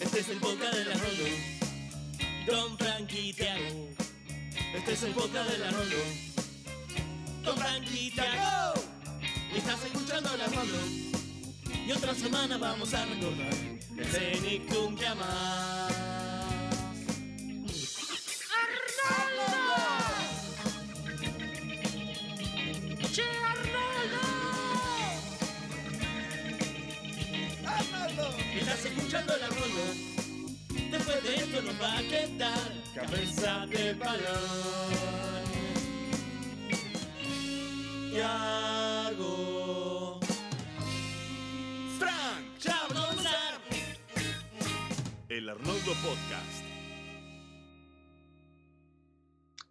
[0.00, 1.24] Este es el podcast de la Rolo.
[2.46, 3.88] Don Frankie Tiago.
[4.74, 5.96] Este es el podcast de la Rolo.
[7.44, 8.74] Don Frankie Tiago.
[9.54, 10.78] Y estás escuchando la Rolo.
[11.86, 13.54] Y otra semana vamos a recordar
[13.98, 15.81] el Cenicum que amás.
[31.12, 35.44] Después de esto nos va a quedar cabeza de balón.
[38.12, 39.30] Yago.
[41.98, 43.60] Frank, ya vamos a comenzar.
[45.28, 46.64] El Arnoldo Podcast.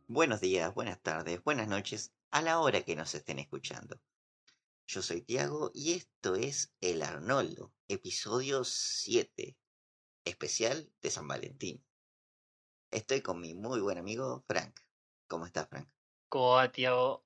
[0.08, 4.00] Buenos días, buenas tardes, buenas noches, a la hora que nos estén escuchando.
[4.86, 9.58] Yo soy Tiago y esto es El Arnoldo, episodio 7,
[10.26, 11.84] especial de San Valentín.
[12.92, 14.80] Estoy con mi muy buen amigo Frank.
[15.28, 15.88] ¿Cómo estás, Frank?
[16.30, 17.26] ¿Cómo va, Tiago?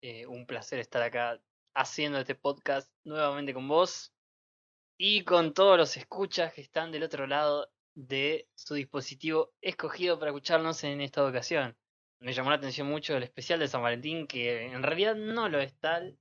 [0.00, 1.40] Eh, un placer estar acá
[1.74, 4.12] haciendo este podcast nuevamente con vos
[4.96, 10.30] y con todos los escuchas que están del otro lado de su dispositivo escogido para
[10.30, 11.76] escucharnos en esta ocasión.
[12.20, 15.60] Me llamó la atención mucho el especial de San Valentín, que en realidad no lo
[15.60, 16.18] es tal.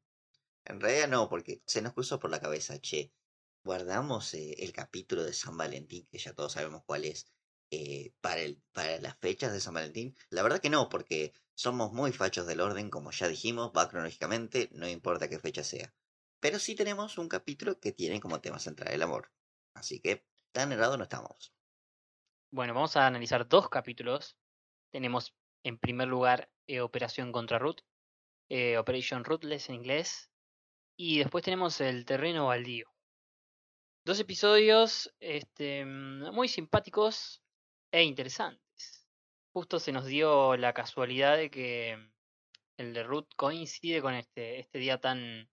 [0.65, 3.11] En realidad no, porque se nos cruzó por la cabeza, che,
[3.63, 7.31] guardamos eh, el capítulo de San Valentín, que ya todos sabemos cuál es,
[7.69, 10.15] eh, para, el, para las fechas de San Valentín.
[10.29, 14.69] La verdad que no, porque somos muy fachos del orden, como ya dijimos, va cronológicamente,
[14.73, 15.93] no importa qué fecha sea.
[16.39, 19.31] Pero sí tenemos un capítulo que tiene como tema central el amor.
[19.75, 21.53] Así que tan errado no estamos.
[22.51, 24.35] Bueno, vamos a analizar dos capítulos.
[24.91, 27.81] Tenemos en primer lugar eh, Operación contra Ruth,
[28.77, 30.29] Operation Ruthless en inglés,
[30.97, 32.90] y después tenemos El terreno baldío.
[34.03, 37.43] Dos episodios este, mm, muy simpáticos
[37.91, 39.07] e interesantes.
[39.53, 42.11] Justo se nos dio la casualidad de que
[42.77, 45.49] el de Ruth coincide con este, este día tan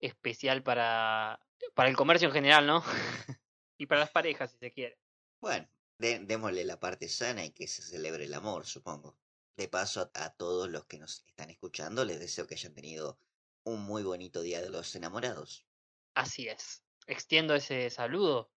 [0.00, 1.40] especial para,
[1.74, 2.82] para el comercio en general, ¿no?
[3.78, 4.98] y para las parejas, si se quiere.
[5.40, 5.68] Bueno,
[5.98, 9.18] de- démosle la parte sana y que se celebre el amor, supongo.
[9.56, 13.18] De paso, a, a todos los que nos están escuchando, les deseo que hayan tenido
[13.64, 15.66] un muy bonito día de los enamorados.
[16.14, 16.82] Así es.
[17.10, 18.52] Extiendo ese saludo.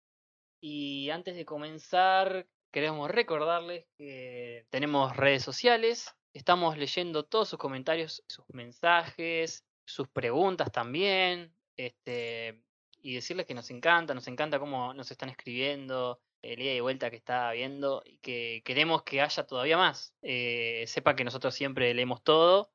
[0.62, 6.14] Y antes de comenzar, queremos recordarles que tenemos redes sociales.
[6.34, 11.52] Estamos leyendo todos sus comentarios, sus mensajes, sus preguntas también.
[11.78, 12.62] Este,
[13.02, 17.10] y decirles que nos encanta, nos encanta cómo nos están escribiendo, el ida y vuelta
[17.10, 20.14] que está habiendo y que queremos que haya todavía más.
[20.22, 22.72] Eh, sepa que nosotros siempre leemos todo,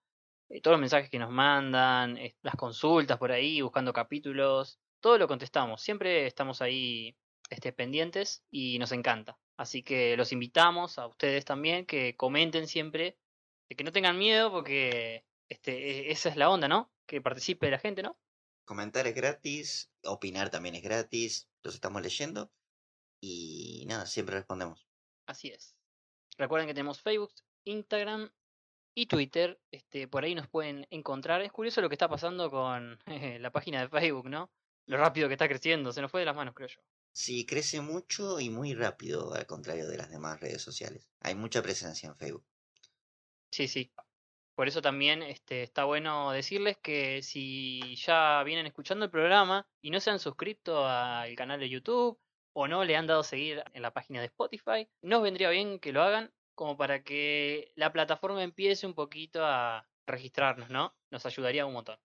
[0.49, 5.19] eh, todos los mensajes que nos mandan, eh, las consultas por ahí, buscando capítulos, todo
[5.19, 5.83] lo contestamos.
[5.83, 7.17] Siempre estamos ahí
[7.51, 9.39] este, pendientes y nos encanta.
[9.57, 13.19] Así que los invitamos a ustedes también que comenten siempre,
[13.69, 16.93] que no tengan miedo porque este, e- esa es la onda, ¿no?
[17.07, 18.19] Que participe la gente, ¿no?
[18.65, 22.53] Comentar es gratis, opinar también es gratis, los estamos leyendo
[23.21, 24.87] y nada, siempre respondemos.
[25.27, 25.75] Así es.
[26.37, 27.33] Recuerden que tenemos Facebook,
[27.65, 28.31] Instagram
[28.95, 29.61] y Twitter.
[29.73, 31.43] Este, por ahí nos pueden encontrar.
[31.43, 32.99] Es curioso lo que está pasando con
[33.41, 34.51] la página de Facebook, ¿no?
[34.89, 35.93] Lo rápido que está creciendo.
[35.93, 36.81] Se nos fue de las manos, creo yo.
[37.13, 41.07] Sí, crece mucho y muy rápido, al contrario de las demás redes sociales.
[41.21, 42.45] Hay mucha presencia en Facebook.
[43.51, 43.93] Sí, sí.
[44.55, 49.91] Por eso también este, está bueno decirles que si ya vienen escuchando el programa y
[49.91, 52.19] no se han suscrito al canal de YouTube
[52.55, 55.93] o no le han dado seguir en la página de Spotify, nos vendría bien que
[55.93, 60.97] lo hagan como para que la plataforma empiece un poquito a registrarnos, ¿no?
[61.11, 61.99] Nos ayudaría un montón.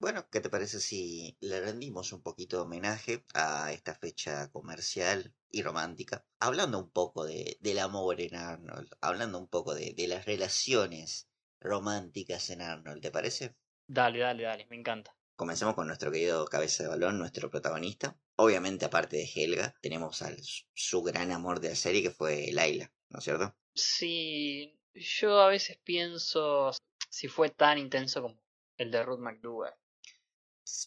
[0.00, 5.34] Bueno, ¿qué te parece si le rendimos un poquito de homenaje a esta fecha comercial
[5.50, 6.24] y romántica?
[6.38, 11.28] Hablando un poco de, del amor en Arnold, hablando un poco de, de las relaciones
[11.60, 13.54] románticas en Arnold, ¿te parece?
[13.86, 15.14] Dale, dale, dale, me encanta.
[15.36, 18.16] Comencemos con nuestro querido cabeza de balón, nuestro protagonista.
[18.36, 22.90] Obviamente, aparte de Helga, tenemos al su gran amor de la serie que fue Laila,
[23.10, 23.54] ¿no es cierto?
[23.74, 26.70] Sí, yo a veces pienso
[27.10, 28.40] si fue tan intenso como
[28.78, 29.74] el de Ruth McDougall.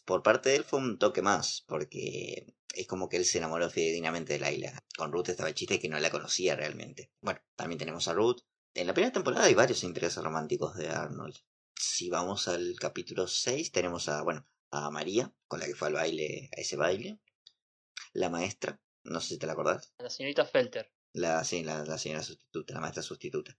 [0.04, 3.70] Por parte de él fue un toque más, porque es como que él se enamoró
[3.70, 4.84] fidedignamente de Laila.
[4.96, 7.10] Con Ruth estaba el chiste que no la conocía realmente.
[7.20, 8.40] Bueno, también tenemos a Ruth.
[8.74, 11.36] En la primera temporada hay varios intereses románticos de Arnold.
[11.76, 15.94] Si vamos al capítulo 6, tenemos a, bueno, a María, con la que fue al
[15.94, 17.20] baile, a ese baile.
[18.12, 19.92] La maestra, no sé si te la acordás.
[19.98, 20.92] La señorita Felter.
[21.12, 23.56] La, sí, la, la señora sustituta, la maestra sustituta.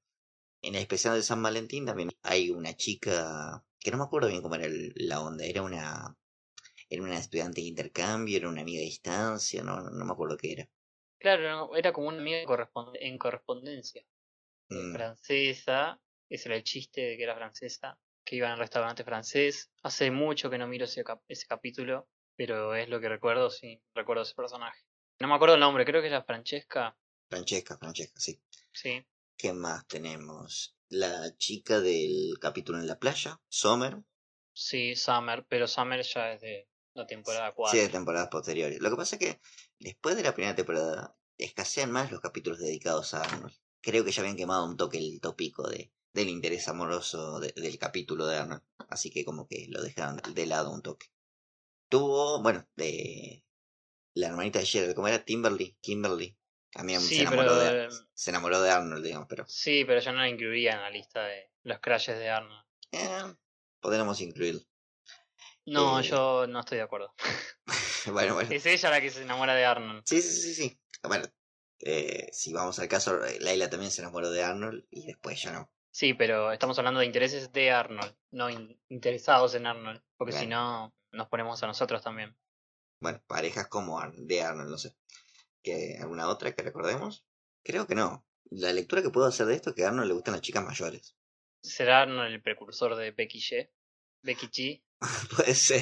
[0.61, 4.41] En el especial de San Valentín también hay una chica que no me acuerdo bien
[4.41, 5.45] cómo era el- la onda.
[5.45, 6.17] Era una,
[6.89, 10.53] era una estudiante de intercambio, era una amiga de distancia, no, no me acuerdo qué
[10.53, 10.69] era.
[11.19, 14.01] Claro, no, era como una amiga en correspond- en correspondencia.
[14.71, 19.03] eh, Mm, Francesa, ese era el chiste de que era francesa, que iba en restaurante
[19.05, 19.71] francés.
[19.83, 23.81] Hace mucho que no miro ese, cap- ese capítulo, pero es lo que recuerdo, sí,
[23.95, 24.81] recuerdo ese personaje.
[25.19, 26.97] No me acuerdo el nombre, creo que era Francesca,
[27.29, 28.41] Francesca, Francesca, sí.
[28.73, 29.05] sí.
[29.37, 30.74] ¿Qué más tenemos?
[30.89, 34.03] La chica del capítulo en la playa, Summer.
[34.53, 37.77] Sí, Summer, pero Summer ya es de la temporada 4.
[37.77, 38.79] Sí, de temporadas posteriores.
[38.79, 39.41] Lo que pasa es que
[39.79, 43.53] después de la primera temporada escasean más los capítulos dedicados a Arnold.
[43.81, 47.77] Creo que ya habían quemado un toque el tópico de, del interés amoroso de- del
[47.77, 48.63] capítulo de Arnold.
[48.87, 51.07] Así que como que lo dejaron de lado un toque.
[51.89, 53.43] Tuvo, bueno, de
[54.13, 55.25] la hermanita de Gerald, ¿cómo era?
[55.25, 56.37] Timberly, Kimberly.
[56.75, 60.11] También se Sí, enamoró, pero, de, se enamoró de Arnold, digamos, pero Sí, pero yo
[60.11, 62.65] no la incluiría en la lista de los crashes de Arnold.
[62.91, 63.33] eh,
[63.79, 64.59] podríamos incluirlo.
[65.65, 66.03] No, Eh.
[66.03, 67.13] yo no estoy de acuerdo.
[68.11, 68.49] bueno, bueno.
[68.51, 70.03] Es ella la que se enamora de Arnold.
[70.05, 70.79] Sí, sí, sí, sí.
[71.01, 71.25] Bueno,
[71.79, 75.53] eh, si vamos al caso, eh, Laila también se enamoró de Arnold y después yo
[75.53, 75.71] no.
[75.91, 80.03] Sí, pero estamos hablando de intereses de Arnold, no in- interesados en Arnold.
[80.17, 82.35] Porque si no, nos ponemos a nosotros también.
[82.99, 84.93] Bueno, parejas como Ar- de Arnold, no sé.
[85.65, 87.25] ¿Que ¿Alguna otra que recordemos?
[87.63, 88.23] Creo que no.
[88.51, 90.63] La lectura que puedo hacer de esto es que a Arnold le gustan las chicas
[90.63, 91.17] mayores.
[91.63, 93.71] ¿Será Arnold el precursor de Becky G?
[94.21, 94.83] Becky G.
[95.35, 95.81] Puede ser.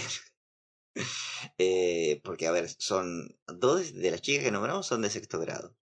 [1.57, 5.75] Eh, porque, a ver, son dos de las chicas que nombramos son de sexto grado.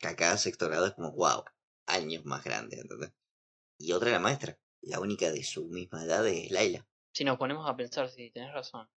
[0.00, 1.44] Que acá sexto grado es como, wow,
[1.86, 3.12] años más grande, ¿entendés?
[3.78, 4.58] Y otra la maestra.
[4.80, 6.84] La única de su misma edad es Laila.
[7.12, 8.90] Si nos ponemos a pensar, si tenés razón.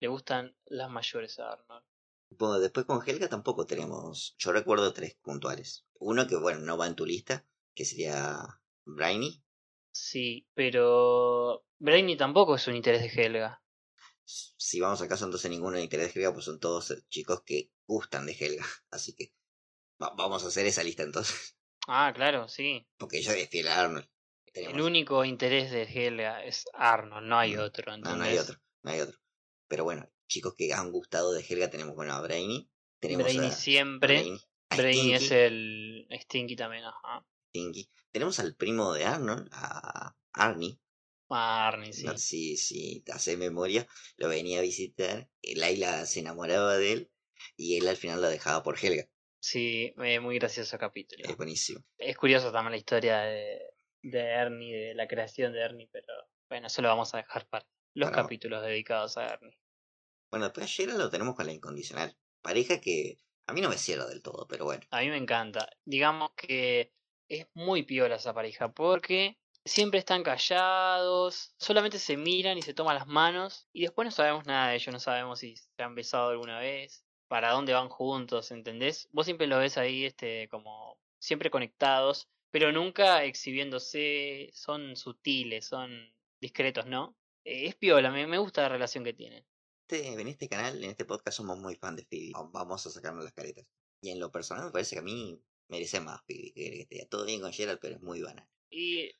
[0.00, 1.89] Le gustan las mayores a Arnold.
[2.30, 4.34] Bueno, después con Helga tampoco tenemos.
[4.38, 5.84] Yo recuerdo tres puntuales.
[5.98, 7.44] Uno que, bueno, no va en tu lista,
[7.74, 8.38] que sería
[8.84, 9.42] Brainy.
[9.92, 13.62] Sí, pero Brainy tampoco es un interés de Helga.
[14.24, 17.70] Si vamos al caso, entonces ninguno de interés de Helga, pues son todos chicos que
[17.86, 18.64] gustan de Helga.
[18.90, 19.32] Así que
[20.02, 21.56] va- vamos a hacer esa lista entonces.
[21.88, 22.86] Ah, claro, sí.
[22.96, 24.08] Porque ella es fiel a Arnold.
[24.52, 27.90] Tenemos- El único interés de Helga es Arnold, no hay otro.
[27.96, 28.40] No, no hay ¿entendés?
[28.42, 29.18] otro, no hay otro.
[29.68, 32.70] Pero bueno, chicos que han gustado de Helga tenemos, bueno, a Brainy.
[33.00, 34.14] Tenemos Brainy a siempre.
[34.20, 34.40] Brainy,
[34.70, 37.26] a Brainy es el Stinky también, ajá.
[37.50, 37.90] Stinky.
[38.12, 40.78] Tenemos al primo de Arnold, a Arnie.
[41.28, 42.06] Barney, sí.
[42.06, 43.86] No, Si, si te hace memoria,
[44.16, 45.28] lo venía a visitar.
[45.42, 47.10] eh, Laila se enamoraba de él
[47.56, 49.08] y él al final la dejaba por Helga.
[49.40, 51.24] Sí, eh, muy gracioso capítulo.
[51.28, 51.84] Es buenísimo.
[51.98, 53.60] Es curioso también la historia de,
[54.02, 56.12] de Ernie, de la creación de Ernie, pero
[56.48, 59.56] bueno, eso lo vamos a dejar para los capítulos dedicados a Ernie.
[60.30, 62.16] Bueno, después lo tenemos con la incondicional.
[62.42, 64.82] Pareja que a mí no me cierra del todo, pero bueno.
[64.90, 65.68] A mí me encanta.
[65.84, 66.92] Digamos que
[67.28, 72.94] es muy piola esa pareja porque siempre están callados, solamente se miran y se toman
[72.94, 76.30] las manos y después no sabemos nada de ellos, no sabemos si se han besado
[76.30, 79.08] alguna vez, para dónde van juntos, ¿entendés?
[79.12, 86.12] Vos siempre lo ves ahí este como siempre conectados, pero nunca exhibiéndose, son sutiles, son
[86.40, 87.16] discretos, ¿no?
[87.44, 89.44] Eh, Es piola, me gusta la relación que tienen.
[89.90, 92.30] Este, en este canal, en este podcast, somos muy fan de Phoebe.
[92.52, 93.66] Vamos a sacarnos las caretas.
[94.00, 96.52] Y en lo personal me parece que a mí merece más Phoebe.
[96.54, 98.48] Que, esté todo bien con Gerald, pero es muy banal.
[98.70, 99.10] Y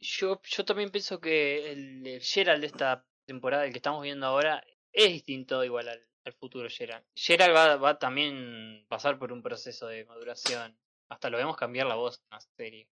[0.00, 4.24] yo, yo también pienso que el, el Gerald de esta temporada, el que estamos viendo
[4.24, 7.04] ahora, es distinto igual al, al futuro Gerald.
[7.14, 10.74] Gerald va, va a también pasar por un proceso de maduración.
[11.10, 12.88] Hasta lo vemos cambiar la voz en la serie.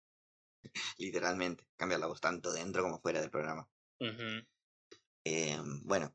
[0.97, 1.65] Literalmente.
[1.77, 3.69] Cambiar la voz tanto dentro como fuera del programa.
[5.23, 6.13] Eh, bueno,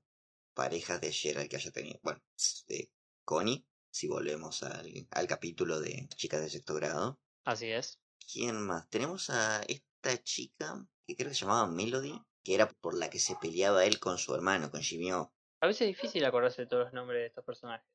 [0.57, 2.01] parejas de Gerald que haya tenido.
[2.03, 2.21] Bueno,
[2.67, 2.91] de
[3.25, 7.21] Connie, si volvemos al, al capítulo de Chicas de sexto grado.
[7.45, 8.01] Así es.
[8.33, 8.89] ¿Quién más?
[8.89, 13.21] Tenemos a esta chica que creo que se llamaba Melody, que era por la que
[13.21, 15.33] se peleaba él con su hermano, con Jimio.
[15.61, 17.87] A veces es difícil acordarse de todos los nombres de estos personajes.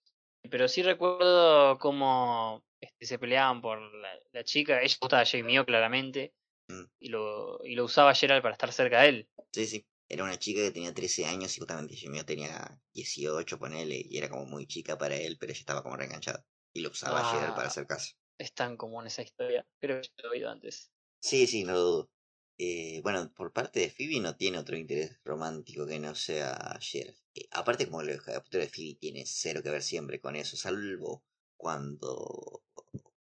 [0.50, 4.82] Pero sí recuerdo cómo este, se peleaban por la, la chica.
[4.82, 6.34] Ella gustaba a Jamie O claramente.
[6.68, 6.84] Mm.
[7.00, 9.30] Y lo, y lo usaba Gerald para estar cerca de él.
[9.52, 9.86] Sí, sí.
[10.14, 14.30] Era una chica que tenía 13 años y justamente Jimio tenía 18, ponele, y era
[14.30, 16.46] como muy chica para él, pero ella estaba como reenganchada.
[16.74, 17.72] Y lo usaba a Gerald para Ah.
[17.72, 18.12] hacer caso.
[18.38, 19.66] Es tan común esa historia.
[19.80, 20.92] Creo que ya lo he oído antes.
[21.20, 22.12] Sí, sí, no lo dudo.
[22.58, 27.18] Eh, bueno, por parte de Phoebe no tiene otro interés romántico que no sea Gerald.
[27.34, 31.24] Eh, aparte, como el capítulo de Phoebe tiene cero que ver siempre con eso, salvo
[31.58, 32.64] cuando.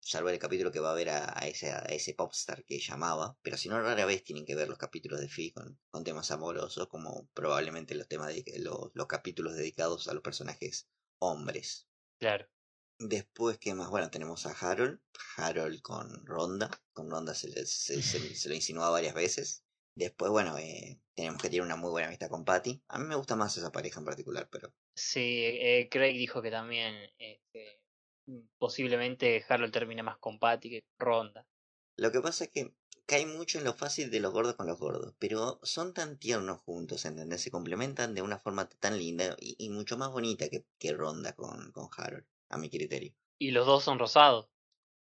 [0.10, 3.38] Salvo el capítulo que va a ver a, a ese, a ese popstar que llamaba.
[3.42, 6.32] Pero si no, rara vez tienen que ver los capítulos de Phoebe con, con temas
[6.32, 10.88] amorosos, como probablemente los temas de, los, los capítulos dedicados a los personajes
[11.20, 11.90] hombres.
[12.20, 12.48] Claro.
[13.00, 13.90] Después, ¿qué más?
[13.90, 15.00] Bueno, tenemos a Harold.
[15.36, 16.70] Harold con Ronda.
[16.94, 19.64] Con Ronda se, le- se, se- se lo insinúa varias veces.
[19.96, 22.82] Después, bueno, eh, tenemos que tiene una muy buena amistad con Patty.
[22.88, 26.50] A mí me gusta más esa pareja en particular, pero Sí, eh, Craig dijo que
[26.52, 27.77] también este,
[28.58, 31.46] posiblemente Harold termine más con Patty que Ronda.
[31.96, 32.74] Lo que pasa es que
[33.06, 36.60] cae mucho en lo fácil de los gordos con los gordos, pero son tan tiernos
[36.60, 37.42] juntos, ¿entendés?
[37.42, 41.34] Se complementan de una forma tan linda y, y mucho más bonita que, que Ronda
[41.34, 43.16] con, con Harold, a mi criterio.
[43.40, 44.50] Y los dos son rosados.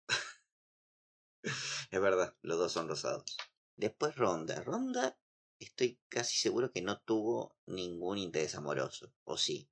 [1.90, 3.36] Es verdad, los dos son rosados.
[3.76, 4.62] Después Ronda.
[4.62, 5.18] Ronda,
[5.58, 9.68] estoy casi seguro que no tuvo ningún interés amoroso, o sí,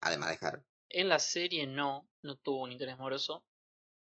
[0.00, 0.64] además de Harold.
[0.92, 3.44] En la serie no, no tuvo un interés amoroso,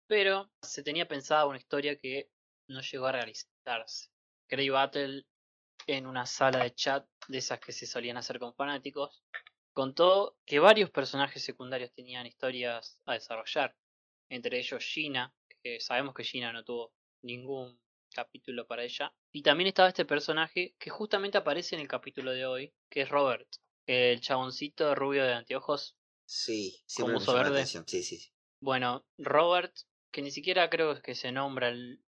[0.05, 2.29] pero se tenía pensada una historia que
[2.67, 4.11] no llegó a realizarse.
[4.47, 5.25] Grey Battle,
[5.87, 9.23] en una sala de chat de esas que se solían hacer con fanáticos,
[9.73, 13.75] contó que varios personajes secundarios tenían historias a desarrollar,
[14.29, 16.93] entre ellos Gina, que sabemos que Gina no tuvo
[17.23, 17.81] ningún
[18.13, 22.45] capítulo para ella, y también estaba este personaje que justamente aparece en el capítulo de
[22.45, 23.47] hoy, que es Robert,
[23.87, 25.96] el chaboncito rubio de anteojos.
[26.27, 27.49] Sí, siempre verde.
[27.55, 27.85] atención.
[27.87, 28.31] Sí, sí, sí.
[28.59, 29.73] Bueno, Robert,
[30.11, 32.03] que ni siquiera creo que se nombra el,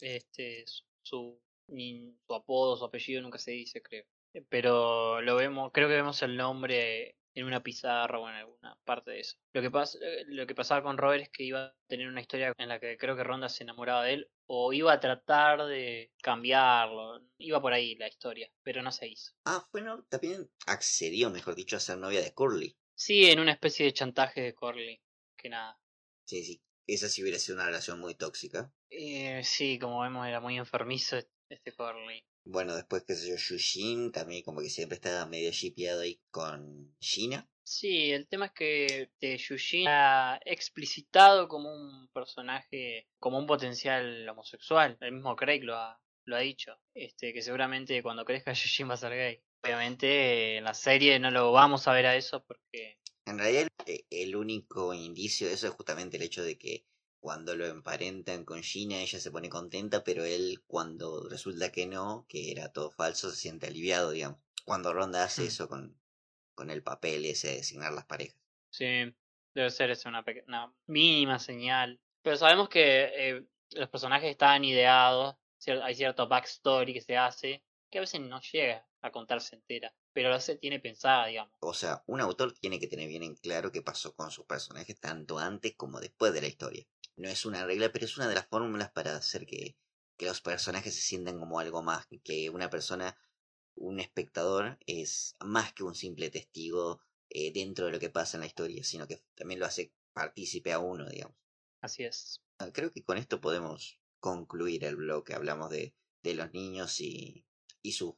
[0.00, 0.64] este
[1.02, 4.04] su, ni su apodo, su apellido nunca se dice, creo.
[4.34, 8.76] Eh, Pero lo vemos, creo que vemos el nombre en una pizarra o en alguna
[8.84, 9.36] parte de eso.
[9.52, 12.20] Lo que pasa, eh, lo que pasaba con Robert es que iba a tener una
[12.20, 15.66] historia en la que creo que Ronda se enamoraba de él o iba a tratar
[15.66, 17.20] de cambiarlo.
[17.38, 19.32] Iba por ahí la historia, pero no se hizo.
[19.44, 22.76] Ah, bueno, también accedió, mejor dicho, a ser novia de Curly.
[23.04, 25.02] Sí, en una especie de chantaje de Corley,
[25.36, 25.76] que nada.
[26.24, 26.62] Sí, sí.
[26.86, 28.72] Esa sí hubiera sido una relación muy tóxica.
[28.90, 31.18] Eh, sí, como vemos era muy enfermizo
[31.48, 32.24] este Corley.
[32.44, 36.94] Bueno, después, qué sé yo, Yushin también como que siempre estaba medio shipeado ahí con
[37.00, 37.50] Gina.
[37.64, 44.28] Sí, el tema es que este, Yushin ha explicitado como un personaje, como un potencial
[44.28, 44.96] homosexual.
[45.00, 46.78] El mismo Craig lo ha, lo ha dicho.
[46.94, 49.42] Este, que seguramente cuando crezca Yushin va a ser gay.
[49.64, 54.04] Obviamente en la serie no lo vamos a ver a eso porque En realidad, eh,
[54.10, 56.86] el único indicio de eso es justamente el hecho de que
[57.20, 62.26] cuando lo emparentan con Gina, ella se pone contenta, pero él, cuando resulta que no,
[62.28, 64.40] que era todo falso, se siente aliviado, digamos.
[64.64, 65.46] Cuando Ronda hace Hmm.
[65.46, 66.00] eso con,
[66.54, 68.36] con el papel ese de designar las parejas.
[68.70, 69.14] sí,
[69.54, 70.24] debe ser esa una,
[70.86, 72.00] mínima señal.
[72.22, 75.36] Pero sabemos que eh, los personajes están ideados,
[75.82, 80.30] hay cierto backstory que se hace, que a veces no llega a contarse entera, pero
[80.30, 81.52] lo se tiene pensada, digamos.
[81.60, 84.98] O sea, un autor tiene que tener bien en claro qué pasó con sus personajes
[84.98, 86.86] tanto antes como después de la historia.
[87.16, 89.76] No es una regla, pero es una de las fórmulas para hacer que,
[90.16, 93.14] que los personajes se sientan como algo más, que una persona,
[93.74, 98.40] un espectador, es más que un simple testigo eh, dentro de lo que pasa en
[98.40, 101.36] la historia, sino que también lo hace partícipe a uno, digamos.
[101.82, 102.40] Así es.
[102.56, 105.34] Ah, Creo que con esto podemos concluir el bloque.
[105.34, 107.44] Hablamos de, de los niños y,
[107.82, 108.14] y sus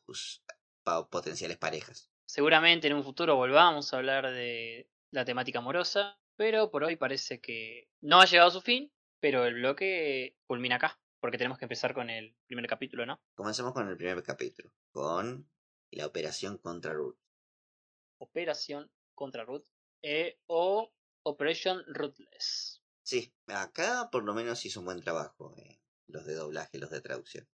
[1.11, 2.11] potenciales parejas.
[2.27, 7.41] Seguramente en un futuro volvamos a hablar de la temática amorosa, pero por hoy parece
[7.41, 11.65] que no ha llegado a su fin, pero el bloque culmina acá, porque tenemos que
[11.65, 13.21] empezar con el primer capítulo, ¿no?
[13.35, 15.49] Comencemos con el primer capítulo, con
[15.91, 17.19] la operación contra Ruth.
[18.19, 19.67] Operación contra Ruth
[20.03, 20.93] eh, o
[21.23, 22.83] Operation Ruthless.
[23.03, 27.01] Sí, acá por lo menos hizo un buen trabajo, eh, los de doblaje, los de
[27.01, 27.49] traducción.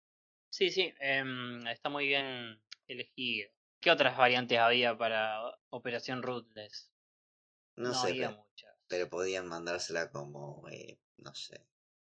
[0.58, 3.48] Sí, sí, em, está muy bien elegido.
[3.80, 6.92] ¿Qué otras variantes había para Operación Ruthless?
[7.76, 8.76] No, sé, había pero, muchas.
[8.88, 11.62] pero podían mandársela como, eh, no sé,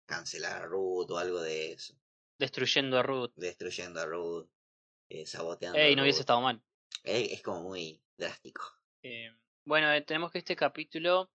[0.06, 1.96] cancelar a Ruth o algo de eso.
[2.40, 3.34] Destruyendo a Ruth.
[3.36, 4.48] Destruyendo a Ruth,
[5.10, 6.22] eh, saboteando Ey, a no hubiese Ruth.
[6.22, 6.62] estado mal.
[7.04, 8.64] Eh, es como muy drástico.
[9.04, 9.30] Eh,
[9.66, 11.30] bueno, eh, tenemos que este capítulo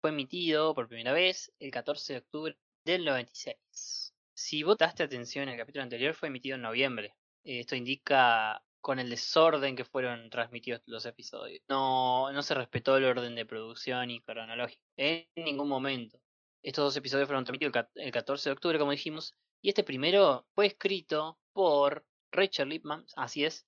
[0.00, 3.97] fue emitido por primera vez el 14 de octubre del 96.
[4.40, 7.16] Si votaste atención, el capítulo anterior fue emitido en noviembre.
[7.42, 11.60] Eh, esto indica con el desorden que fueron transmitidos los episodios.
[11.68, 16.20] No, no se respetó el orden de producción y cronológico en ningún momento.
[16.62, 19.82] Estos dos episodios fueron transmitidos el cat- el 14 de octubre, como dijimos, y este
[19.82, 23.66] primero fue escrito por Rachel Lipman, así es,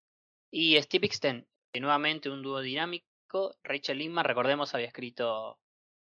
[0.53, 1.49] y Steve Ixten,
[1.81, 3.57] nuevamente un dúo dinámico.
[3.65, 5.59] Rachel Lipman, recordemos, había escrito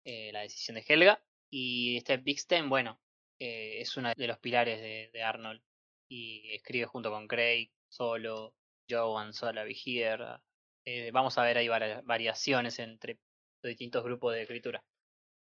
[0.05, 1.21] eh, La decisión de Helga.
[1.49, 3.01] Y Steve Ixten, bueno,
[3.39, 5.61] eh, es uno de los pilares de, de Arnold.
[6.07, 8.53] Y escribe junto con Craig, Solo,
[8.87, 10.21] Joe, Sola, Vigier.
[10.85, 13.19] Eh, vamos a ver ahí vari- variaciones entre
[13.63, 14.83] los distintos grupos de escritura.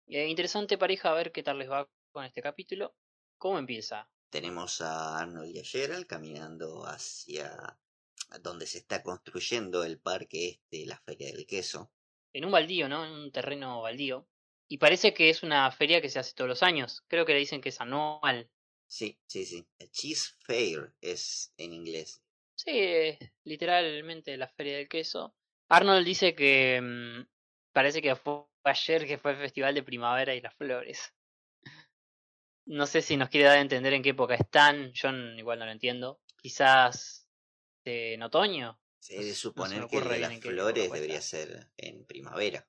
[0.07, 2.95] Eh, interesante pareja, a ver qué tal les va con este capítulo.
[3.37, 4.09] ¿Cómo empieza?
[4.31, 7.79] Tenemos a Arnold y a Gerald caminando hacia
[8.41, 11.91] donde se está construyendo el parque este, la Feria del Queso.
[12.33, 13.05] en un baldío, ¿no?
[13.05, 14.27] En un terreno baldío.
[14.69, 17.03] Y parece que es una feria que se hace todos los años.
[17.09, 18.51] Creo que le dicen que es anual.
[18.87, 19.67] Sí, sí, sí.
[19.91, 22.23] Cheese Fair es en inglés.
[22.55, 25.35] Sí, literalmente la feria del queso.
[25.69, 27.27] Arnold dice que mm,
[27.73, 31.15] parece que fue ayer que fue el Festival de Primavera y las Flores.
[32.67, 35.65] No sé si nos quiere dar a entender en qué época están, yo igual no
[35.65, 36.21] lo entiendo.
[36.37, 37.27] Quizás
[37.85, 38.79] en otoño.
[39.01, 42.69] Se debe no se suponer que el de las flores debería ser en primavera.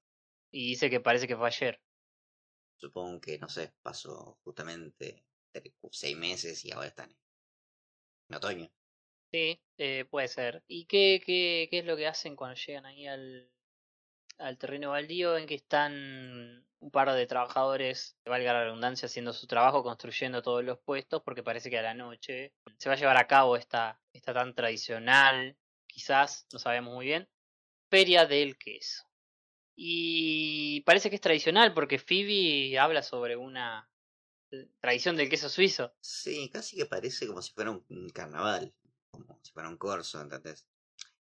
[0.52, 1.82] Y dice que parece que fue ayer.
[2.80, 5.26] Supongo que, no sé, pasó justamente
[5.92, 7.16] seis meses y ahora están
[8.30, 8.72] en otoño.
[9.32, 10.64] Sí, eh, puede ser.
[10.68, 13.52] ¿Y qué, qué, qué es lo que hacen cuando llegan ahí al,
[14.38, 19.48] al terreno baldío en que están un par de trabajadores, valga la redundancia, haciendo su
[19.48, 23.18] trabajo, construyendo todos los puestos, porque parece que a la noche se va a llevar
[23.18, 27.28] a cabo esta, esta tan tradicional, quizás, no sabemos muy bien,
[27.90, 29.09] Feria del Queso.
[29.82, 33.90] Y parece que es tradicional porque Phoebe habla sobre una
[34.82, 35.94] tradición del queso suizo.
[36.02, 38.76] Sí, casi que parece como si fuera un, carnaval,
[39.10, 40.68] como si fuera un corso, ¿entendés?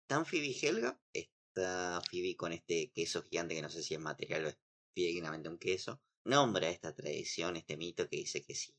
[0.00, 4.46] Están Phoebe Helga, está Phoebe con este queso gigante que no sé si es material
[4.46, 4.58] o es
[4.92, 6.02] fidedigamente un queso.
[6.24, 8.74] Nombra esta tradición, este mito que dice que si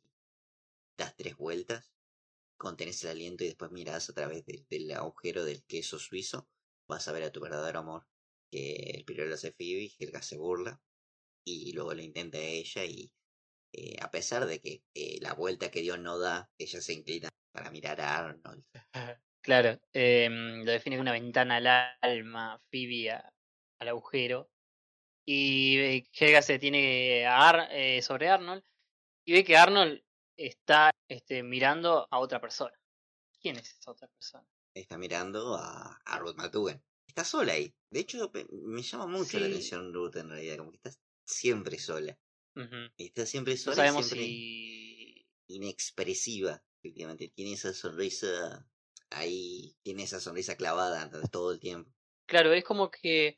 [0.98, 1.94] das tres vueltas,
[2.58, 6.50] contenés el aliento y después mirás a través de- del agujero del queso suizo,
[6.86, 8.06] vas a ver a tu verdadero amor.
[8.52, 10.82] Que el primero lo hace Phoebe, Helga se burla
[11.46, 13.12] y luego lo intenta ella y
[13.74, 17.30] eh, a pesar de que eh, la vuelta que dio no da, ella se inclina
[17.52, 18.64] para mirar a Arnold.
[19.42, 21.68] Claro, em, lo define como una ventana al
[22.02, 23.34] alma, Phoebe a-
[23.80, 24.52] al agujero.
[25.26, 28.64] Y Helga se tiene a Ar- eh, sobre Arnold
[29.26, 30.04] y ve que Arnold
[30.38, 32.78] está este, mirando a otra persona.
[33.40, 34.46] ¿Quién es esa otra persona?
[34.76, 36.84] Está mirando a, a Ruth McDougan.
[37.20, 37.76] Está sola ahí.
[37.92, 40.92] De hecho, me llama mucho la atención Ruth en realidad, como que está
[41.26, 42.18] siempre sola.
[42.56, 42.94] Ujú.
[42.98, 45.28] Está siempre No sola y sabemos siempre si.
[45.48, 46.64] inexpresiva.
[46.82, 48.66] Efectivamente, tiene esa sonrisa
[49.10, 51.92] ahí, tiene esa sonrisa clavada todo el tiempo.
[52.26, 53.38] Claro, es como que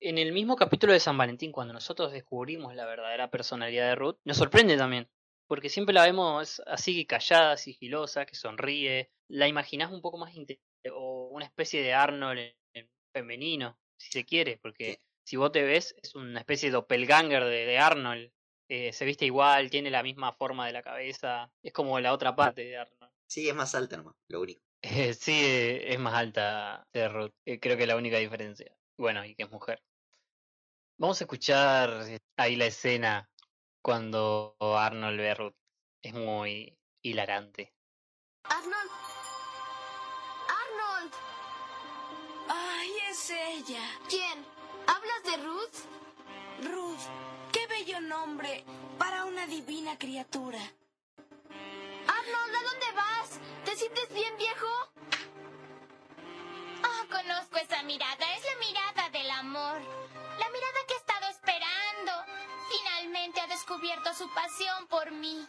[0.00, 4.18] en el mismo capítulo de San Valentín, cuando nosotros descubrimos la verdadera personalidad de Ruth,
[4.26, 5.08] nos sorprende también.
[5.46, 9.10] Porque siempre la vemos así callada, sigilosa, que sonríe.
[9.28, 10.34] La imaginás un poco más
[10.92, 12.54] o una especie de Arnold
[13.20, 14.98] femenino, si se quiere, porque Sí.
[15.24, 18.30] si vos te ves, es una especie de doppelganger de, de Arnold.
[18.68, 22.34] Eh, se viste igual, tiene la misma forma de la cabeza, es como la otra
[22.36, 23.12] parte de Arnold.
[23.28, 24.60] Sí, es más alta nomás, lo único.
[24.82, 27.32] Eh, sí, eh, es más alta de Ruth.
[27.46, 28.70] eh, creo que es la única diferencia.
[28.98, 29.82] Bueno, y que es mujer.
[30.98, 31.90] Vamos a escuchar
[32.36, 33.30] ahí la escena
[33.82, 35.54] cuando Arnold ve a Ruth.
[36.02, 37.72] Es muy hilarante.
[38.44, 38.90] Arnold.
[40.48, 41.12] Arnold.
[42.48, 43.82] ¡Ay, es ella!
[44.08, 44.44] ¿Quién?
[44.86, 46.70] ¿Hablas de Ruth?
[46.70, 47.00] Ruth,
[47.52, 48.64] qué bello nombre
[48.98, 50.60] para una divina criatura.
[52.06, 53.40] Arnold, ¿a dónde vas?
[53.64, 54.66] ¿Te sientes bien, viejo?
[56.82, 58.34] Oh, conozco esa mirada.
[58.36, 59.80] Es la mirada del amor.
[60.38, 62.12] La mirada que he estado esperando.
[62.70, 65.46] Finalmente ha descubierto su pasión por mí.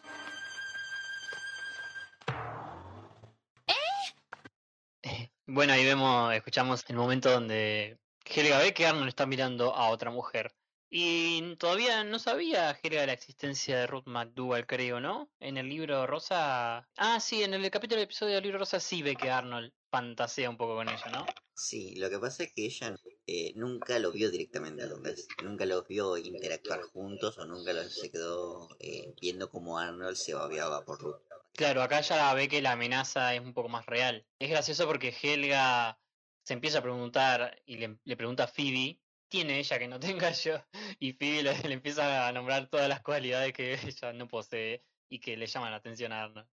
[5.49, 10.11] Bueno, ahí vemos, escuchamos el momento donde Helga ve que Arnold está mirando a otra
[10.11, 10.53] mujer.
[10.89, 15.31] Y todavía no sabía Helga la existencia de Ruth McDougall, creo, ¿no?
[15.39, 16.85] En el libro Rosa.
[16.97, 20.49] Ah, sí, en el capítulo del episodio del libro Rosa sí ve que Arnold fantasea
[20.49, 21.25] un poco con ella, ¿no?
[21.55, 25.29] Sí, lo que pasa es que ella eh, nunca lo vio directamente, ¿entendés?
[25.43, 30.83] Nunca los vio interactuar juntos o nunca se quedó eh, viendo cómo Arnold se babeaba
[30.83, 31.26] por Ruth.
[31.57, 34.27] Claro, acá ya ve que la amenaza es un poco más real.
[34.39, 35.99] Es gracioso porque Helga
[36.43, 40.31] se empieza a preguntar y le, le pregunta a Phoebe, ¿tiene ella que no tenga
[40.31, 40.59] yo?
[40.99, 45.19] Y Phoebe le, le empieza a nombrar todas las cualidades que ella no posee y
[45.19, 46.49] que le llaman la atención a Arnold.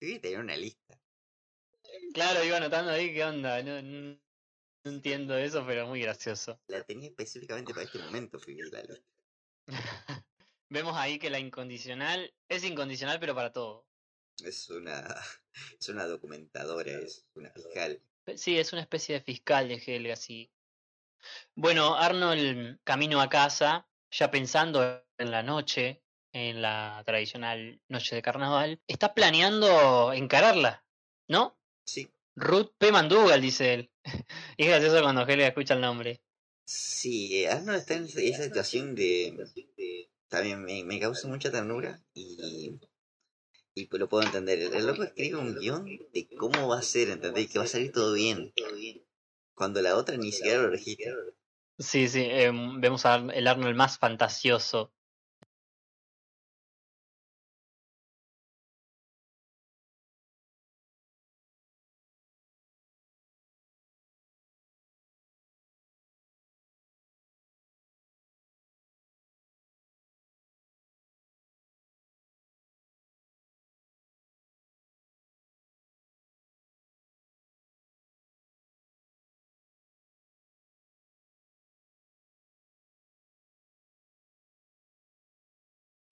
[0.00, 1.02] Sí, tenía una lista.
[2.14, 4.20] Claro, iba notando ahí qué onda, no, no-
[4.84, 6.62] no entiendo eso, pero muy gracioso.
[6.68, 9.06] La tenía específicamente para este momento, Phoebe, la lista.
[10.70, 13.86] Vemos ahí que la incondicional es incondicional pero para todo.
[14.42, 15.04] Es una,
[15.80, 18.00] es una documentadora, es una fiscal.
[18.36, 20.50] Sí, es una especie de fiscal de Helga, sí.
[21.54, 28.22] Bueno, Arnold camino a casa, ya pensando en la noche, en la tradicional noche de
[28.22, 30.84] carnaval, está planeando encararla,
[31.28, 31.56] ¿no?
[31.86, 32.92] Sí, Ruth P.
[32.92, 33.90] Mandugal, dice él.
[34.56, 36.20] y es gracioso cuando Helga escucha el nombre.
[36.64, 39.36] sí, eh, Arnold está en esa situación de...
[40.28, 42.76] También me, me causa mucha ternura y,
[43.74, 44.58] y lo puedo entender.
[44.58, 47.50] El loco escribe un guion de cómo va a ser, ¿entendés?
[47.50, 48.52] Que va a salir todo bien.
[49.54, 51.12] Cuando la otra ni siquiera lo registra.
[51.78, 54.92] Sí, sí, em, vemos a el Arnold más fantasioso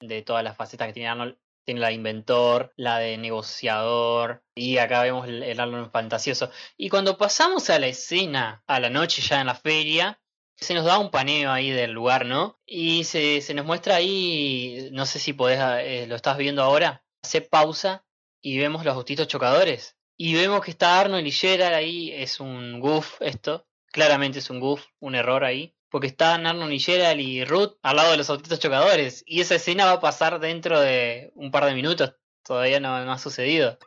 [0.02, 1.36] de todas las facetas que tiene Arnold.
[1.64, 6.50] Tiene la de inventor, la de negociador, y acá vemos el, Arnold fantasioso.
[6.76, 10.20] Y cuando pasamos a la escena, a la noche ya en la feria,
[10.56, 12.58] se nos da un paneo ahí del lugar, ¿no?
[12.66, 17.04] Y se, se nos muestra ahí, no sé si podés, eh, lo estás viendo ahora,
[17.22, 18.04] hace pausa
[18.40, 19.96] y vemos los autitos chocadores.
[20.16, 24.60] Y vemos que está Arnold y Gerald ahí, es un goof esto, claramente es un
[24.60, 25.74] goof, un error ahí.
[25.92, 29.22] Porque están Arnold y Gerald y Ruth al lado de los autitos chocadores.
[29.26, 32.14] Y esa escena va a pasar dentro de un par de minutos.
[32.42, 33.78] Todavía no, no ha sucedido.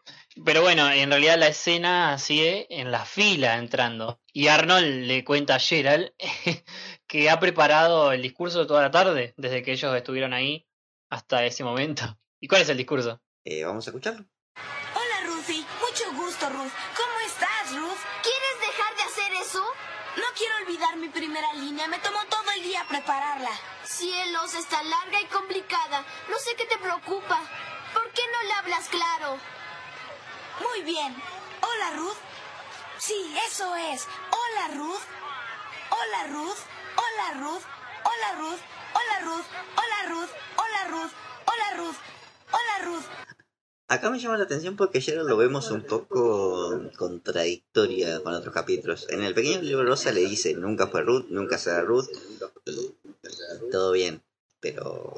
[0.46, 4.22] Pero bueno, en realidad la escena sigue en la fila entrando.
[4.32, 6.14] Y Arnold le cuenta a Gerald
[7.08, 10.68] que ha preparado el discurso toda la tarde, desde que ellos estuvieron ahí
[11.10, 12.20] hasta ese momento.
[12.40, 13.20] ¿Y cuál es el discurso?
[13.44, 14.26] Eh, Vamos a escucharlo.
[14.56, 15.66] Hola, Ruthie.
[15.82, 16.72] Mucho gusto, Ruth.
[20.76, 21.88] Olvidar mi primera línea.
[21.88, 23.52] Me tomó todo el día prepararla.
[23.86, 26.04] Cielos, está larga y complicada.
[26.30, 27.40] No sé qué te preocupa.
[27.94, 29.38] ¿Por qué no le hablas claro?
[30.60, 31.16] Muy bien.
[31.62, 32.18] Hola, Ruth.
[32.98, 34.06] Sí, eso es.
[34.32, 35.02] Hola, Ruth.
[35.92, 36.60] Hola, Ruth.
[36.98, 37.64] Hola, Ruth.
[38.04, 38.62] Hola, Ruth.
[38.94, 39.46] Hola, Ruth.
[39.78, 40.32] Hola, Ruth.
[40.58, 41.12] Hola, Ruth.
[41.46, 41.98] Hola, Ruth.
[42.52, 43.35] Hola, Ruth.
[43.88, 49.08] Acá me llama la atención porque Gerald lo vemos un poco contradictoria con otros capítulos.
[49.10, 52.10] En el pequeño libro rosa le dice nunca fue Ruth, nunca será Ruth
[52.66, 52.96] y,
[53.72, 54.24] todo bien.
[54.60, 55.14] Pero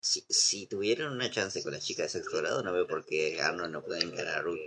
[0.00, 3.40] si, si tuvieron una chance con la chica de sexto grado no veo por qué
[3.40, 4.58] Arnold no puede encarar a Ruth.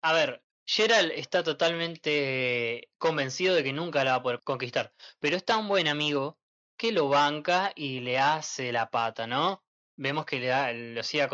[0.00, 4.94] A ver, Gerald está totalmente convencido de que nunca la va a poder conquistar.
[5.18, 6.38] Pero es tan buen amigo
[6.78, 9.62] que lo banca y le hace la pata, ¿no?
[9.96, 11.28] Vemos que le da, lo sigue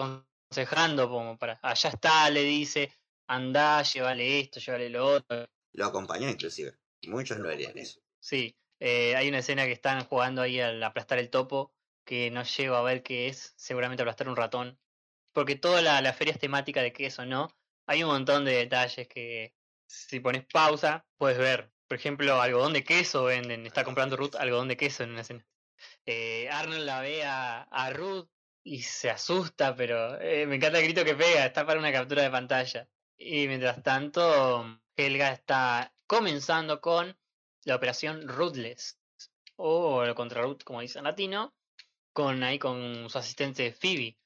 [0.54, 2.92] aconsejando como para, allá está, le dice,
[3.26, 5.46] anda, llévale esto, llévale lo otro.
[5.72, 6.74] Lo acompañó inclusive.
[7.08, 8.00] Muchos no harían eso.
[8.20, 11.72] Sí, eh, hay una escena que están jugando ahí al aplastar el topo,
[12.04, 14.78] que no llego a ver qué es, seguramente aplastar un ratón.
[15.32, 17.48] Porque toda la, la feria es temática de qué es o no.
[17.86, 19.54] Hay un montón de detalles que
[19.88, 21.72] si pones pausa puedes ver.
[21.88, 25.44] Por ejemplo, algodón de queso venden, está comprando Ruth algodón de queso en una escena.
[26.06, 28.28] Eh, Arnold la ve a, a Ruth
[28.64, 32.22] y se asusta, pero eh, me encanta el grito que pega, está para una captura
[32.22, 32.88] de pantalla.
[33.16, 37.16] Y mientras tanto, Helga está comenzando con
[37.64, 38.98] la operación Ruthless,
[39.56, 41.54] o el contra Ruth, como dice en latino,
[42.12, 44.16] con ahí con su asistente Phoebe.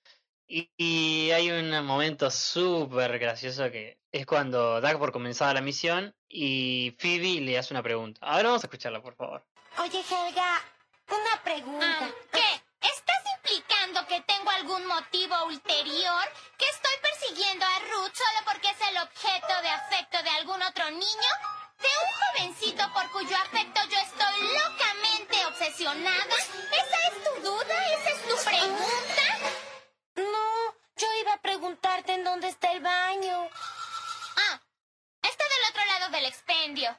[0.46, 6.14] Y, y hay un momento súper gracioso que es cuando da por comenzada la misión
[6.26, 8.20] y Phoebe le hace una pregunta.
[8.22, 9.44] Ahora vamos a escucharla, por favor.
[9.78, 10.62] Oye, Helga,
[11.08, 11.86] una pregunta.
[11.86, 12.62] Ah, ¿Qué?
[12.80, 14.20] ¿Estás implicando que
[14.58, 16.24] algún motivo ulterior?
[16.56, 20.90] ¿Que estoy persiguiendo a Ruth solo porque es el objeto de afecto de algún otro
[20.90, 21.30] niño?
[21.78, 26.34] ¿De un jovencito por cuyo afecto yo estoy locamente obsesionada?
[26.34, 27.86] ¿Esa es tu duda?
[27.94, 29.22] ¿Esa es tu pregunta?
[30.16, 33.48] No, yo iba a preguntarte en dónde está el baño.
[34.36, 34.60] Ah,
[35.22, 36.98] está del otro lado del expendio.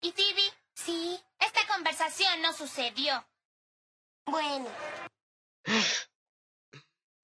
[0.00, 0.42] ¿Y Phoebe?
[0.74, 3.24] Sí, Esta conversación no sucedió.
[4.26, 4.68] bueno.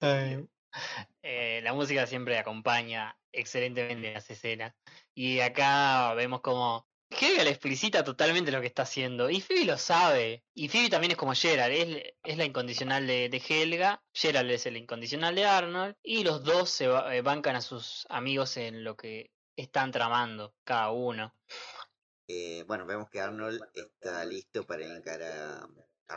[0.01, 4.73] Eh, la música siempre acompaña excelentemente las escenas.
[5.13, 9.29] Y acá vemos como Helga le explicita totalmente lo que está haciendo.
[9.29, 10.43] Y Phoebe lo sabe.
[10.53, 11.73] Y Phoebe también es como Gerald.
[11.73, 14.03] Es, es la incondicional de, de Helga.
[14.13, 15.95] Gerald es el incondicional de Arnold.
[16.03, 20.91] Y los dos se eh, bancan a sus amigos en lo que están tramando, cada
[20.91, 21.35] uno.
[22.27, 25.67] Eh, bueno, vemos que Arnold está listo para encarar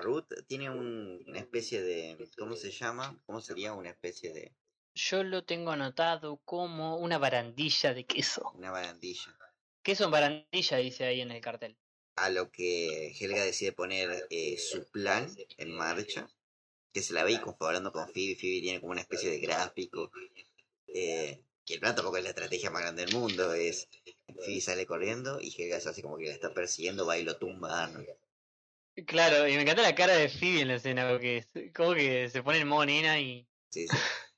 [0.00, 0.26] Ruth.
[0.46, 2.28] Tiene un- una especie de...
[2.38, 3.20] ¿Cómo se llama?
[3.26, 4.52] ¿Cómo sería una especie de...
[4.94, 8.50] Yo lo tengo anotado como una barandilla de queso.
[8.54, 9.36] una barandilla?
[9.82, 11.76] Queso en barandilla, dice ahí en el cartel.
[12.16, 16.28] A lo que Helga decide poner eh, su plan en marcha.
[16.92, 18.36] Que se la ve y confabulando con Phoebe.
[18.36, 20.10] Phoebe tiene como una especie de gráfico.
[20.88, 23.54] eh, que el plan tampoco es la estrategia más grande del mundo.
[23.54, 23.88] Es
[24.26, 27.36] Phoebe sale corriendo y Helga se hace como que la está persiguiendo, va y lo
[27.38, 28.08] tumba a Arnold.
[29.06, 32.42] Claro, y me encanta la cara de Phoebe en la escena, porque como que se
[32.42, 33.48] pone en modo nena y...
[33.70, 33.96] Sí, sí.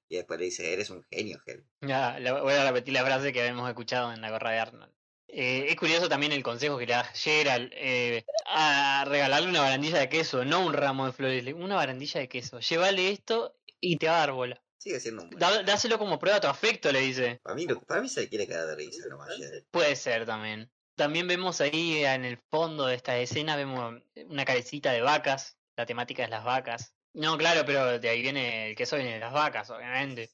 [0.09, 1.65] Y después le dice, eres un genio, Helga.
[1.81, 4.93] Ya, la- voy a repetir la frase que habíamos escuchado en la gorra de Arnold.
[5.27, 9.99] Eh, es curioso también el consejo que le da Gerald eh, a regalarle una barandilla
[9.99, 12.61] de queso, no un ramo de flores, una barandilla de queso.
[12.61, 14.63] Llévale esto y te va a dar bola.
[14.79, 15.41] Sigue siendo un buen.
[15.41, 17.41] Da- dáselo como prueba de tu afecto, le dice.
[17.43, 19.31] Para mí, para mí se quiere caer de risa nomás.
[19.37, 19.47] ya.
[19.73, 20.71] Puede ser también.
[20.97, 25.59] También vemos ahí en el fondo de esta escena, vemos una cabecita de vacas.
[25.77, 26.95] La temática es las vacas.
[27.15, 30.31] No, claro, pero de ahí viene el queso viene de las vacas, obviamente.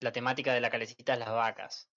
[0.00, 1.88] La temática de la calecita es las vacas.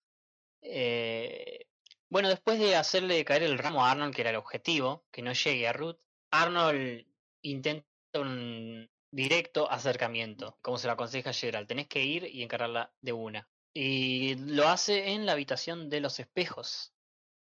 [0.62, 1.68] Eh,
[2.10, 5.34] bueno, después de hacerle caer el ramo a Arnold, que era el objetivo, que no
[5.34, 6.00] llegue a Ruth,
[6.32, 7.06] Arnold
[7.42, 11.68] intenta un directo acercamiento, como se lo aconseja Gerald.
[11.68, 13.50] Tenés que ir y encararla de una.
[13.74, 16.95] Y lo hace en la habitación de los espejos,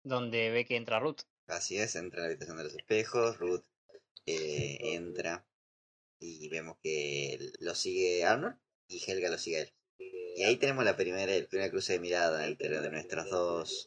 [0.09, 1.21] donde ve que entra Ruth.
[1.47, 3.64] Así es, entra en la habitación de los espejos, Ruth
[4.27, 5.47] eh, entra
[6.21, 9.73] y vemos que lo sigue Arnold y Helga lo sigue a él.
[9.99, 13.87] Y ahí tenemos la primera, el primer cruce de mirada entre de nuestros dos,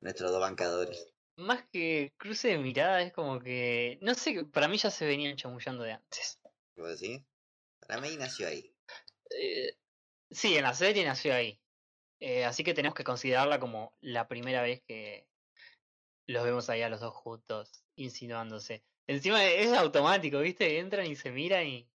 [0.00, 1.06] nuestros dos bancadores.
[1.36, 3.98] Más que cruce de mirada, es como que.
[4.02, 6.38] No sé, para mí ya se venían chamullando de antes.
[6.76, 7.22] ¿Vos decís?
[7.86, 8.74] Para mí nació ahí.
[9.30, 9.76] Eh,
[10.30, 11.58] sí, en la serie nació ahí.
[12.20, 15.26] Eh, así que tenemos que considerarla como la primera vez que
[16.26, 18.82] los vemos ahí a los dos juntos, insinuándose.
[19.06, 20.78] Encima es automático, ¿viste?
[20.78, 21.88] Entran y se miran y.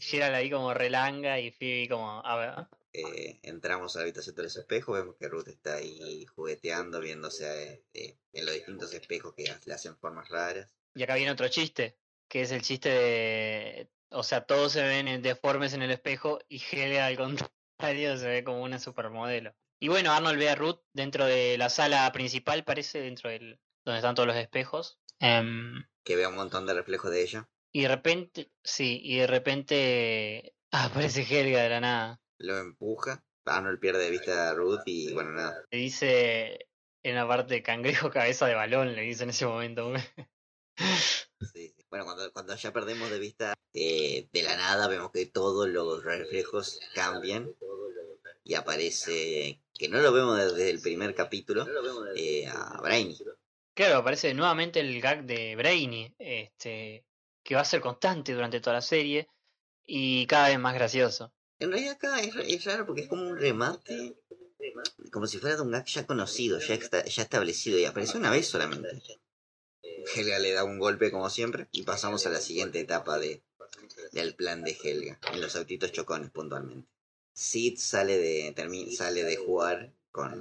[0.00, 4.42] Gerald ahí como relanga y Phoebe como, a ver, Eh, entramos a la habitación de
[4.42, 9.44] los espejos, vemos que Ruth está ahí jugueteando, viéndose eh, en los distintos espejos que
[9.64, 10.70] le hacen formas raras.
[10.94, 11.96] Y acá viene otro chiste,
[12.28, 13.88] que es el chiste de...
[14.10, 18.28] O sea, todos se ven en- deformes en el espejo y Helga al contrario se
[18.28, 19.54] ve como una supermodelo.
[19.84, 23.60] Y bueno, Arnold ve a Ruth dentro de la sala principal, parece, dentro del...
[23.84, 24.98] donde están todos los espejos.
[25.20, 27.50] Em, Que ve un montón de reflejos de ella.
[27.70, 32.20] y de repente, sí, y de repente aparece Helga de la nada.
[32.38, 33.26] Lo empuja.
[33.44, 35.66] Arnold pierde de vista a Ruth y bueno, nada.
[35.70, 36.66] Le dice
[37.02, 39.92] en la parte cangrejo cabeza de balón, le dice en ese momento.
[41.52, 41.84] Sí, sí.
[41.90, 46.02] Bueno, cuando, cuando ya perdemos de vista eh, de la nada, vemos que todos los
[46.02, 47.54] reflejos cambian
[48.44, 51.66] y aparece, que no lo vemos desde el primer capítulo,
[52.14, 53.18] eh, a Brainy.
[53.74, 57.04] Claro, aparece nuevamente el gag de Brainy, este,
[57.42, 59.28] que va a ser constante durante toda la serie
[59.86, 61.32] y cada vez más gracioso.
[61.58, 64.14] En realidad acá es, es raro porque es como un remate,
[65.10, 68.30] como si fuera de un gag ya conocido, ya, esta- ya establecido, y apareció una
[68.30, 69.02] vez solamente.
[70.14, 73.42] Helga le da un golpe como siempre y pasamos a la siguiente etapa de,
[74.12, 76.88] del plan de Helga, en los autitos chocones puntualmente.
[77.34, 80.40] Sid sale de, termi- sale de jugar con,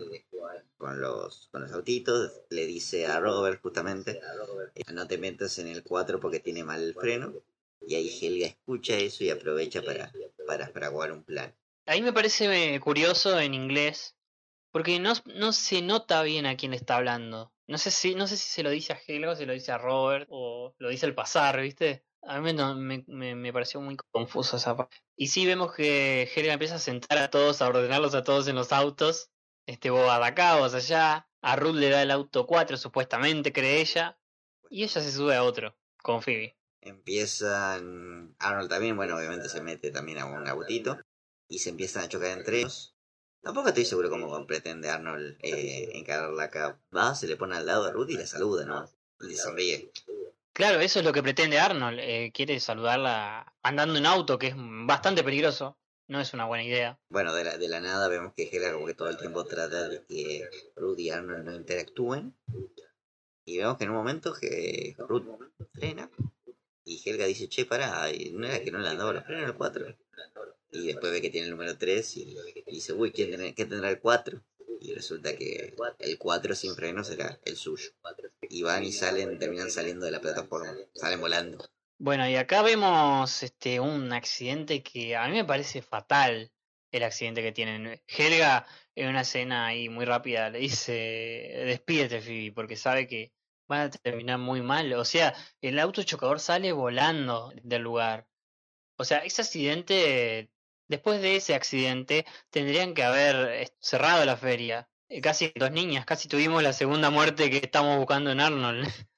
[0.77, 4.21] con, los, con los autitos, le dice a Robert justamente,
[4.75, 7.33] eh, no te metas en el 4 porque tiene mal el freno,
[7.85, 10.11] y ahí Helga escucha eso y aprovecha para,
[10.47, 11.53] para fraguar un plan.
[11.85, 14.15] Ahí me parece eh, curioso en inglés,
[14.71, 17.53] porque no, no se nota bien a quién le está hablando.
[17.67, 19.71] No sé si, no sé si se lo dice a Helga o se lo dice
[19.71, 22.05] a Robert o lo dice al pasar, ¿viste?
[22.25, 24.97] A mí no- me, me, me pareció muy confuso esa parte.
[25.15, 28.55] Y sí vemos que Helga empieza a sentar a todos, a ordenarlos a todos en
[28.55, 29.29] los autos.
[29.65, 31.27] Este, vos de acá, vos allá.
[31.41, 34.17] A Ruth le da el auto 4, supuestamente, cree ella.
[34.69, 36.57] Y ella se sube a otro, con Phoebe.
[36.81, 38.35] Empiezan.
[38.39, 40.97] Arnold también, bueno, obviamente se mete también a un autito.
[41.49, 42.95] Y se empiezan a chocar entre ellos.
[43.41, 46.79] Tampoco estoy seguro cómo pretende Arnold eh, encararla acá.
[46.95, 48.89] Va, se le pone al lado a Ruth y le saluda, ¿no?
[49.19, 49.91] Y le sonríe.
[50.53, 51.99] Claro, eso es lo que pretende Arnold.
[51.99, 55.77] eh, quiere saludarla andando en auto, que es bastante peligroso.
[56.07, 56.99] No es una buena idea.
[57.09, 59.87] Bueno, de la, de la nada vemos que Helga como que todo el tiempo trata
[59.87, 62.35] de que Ruth y Arnold no interactúen.
[63.45, 65.25] Y vemos que en un momento que Ruth
[65.73, 66.09] frena.
[66.85, 69.55] Y Helga dice, che, pará, no era que no le han dado los frenos al
[69.55, 69.85] 4.
[70.71, 72.35] Y después ve que tiene el número 3 y,
[72.67, 74.43] dice, uy, ¿quién, tiene- ¿qué tendrá el 4?
[74.81, 77.91] Y resulta que el 4 sin frenos era el suyo.
[78.41, 81.65] Y van y salen, terminan saliendo de la plataforma, salen volando.
[81.97, 86.51] Bueno, y acá vemos este un accidente que a mí me parece fatal.
[86.91, 88.01] El accidente que tienen.
[88.07, 90.91] Helga, en una escena ahí muy rápida, le dice:
[91.65, 93.33] Despídete, Phoebe, porque sabe que
[93.67, 94.93] van a terminar muy mal.
[94.93, 98.27] O sea, el auto chocador sale volando del lugar.
[98.97, 100.51] O sea, ese accidente.
[100.93, 104.87] Después de ese accidente, tendrían que haber eh, cerrado la feria.
[105.09, 108.87] Eh, Casi dos niñas, casi tuvimos la segunda muerte que estamos buscando en Arnold.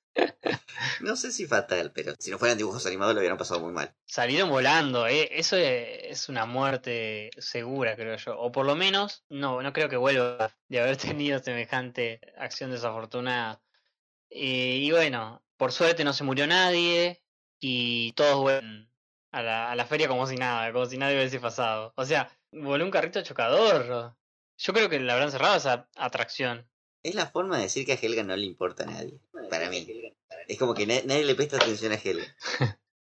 [1.01, 3.93] No sé si fatal, pero si no fueran dibujos animados lo hubieran pasado muy mal.
[4.05, 8.39] Salieron volando, eh, eso e- es una muerte segura, creo yo.
[8.39, 13.61] O por lo menos, no, no creo que vuelva de haber tenido semejante acción desafortunada.
[14.29, 17.23] Eh, y bueno, por suerte no se murió nadie
[17.59, 18.89] y todos vuelven
[19.35, 21.93] a la, a la feria como si nada, como si nada hubiese pasado.
[21.97, 24.15] O sea, voló un carrito chocador.
[24.57, 26.67] Yo creo que le habrán cerrado esa atracción.
[27.03, 29.19] Es la forma de decir que a Helga no le importa a nadie.
[29.49, 29.85] Para mí.
[30.47, 32.25] Es como que na- nadie le presta atención a Helga.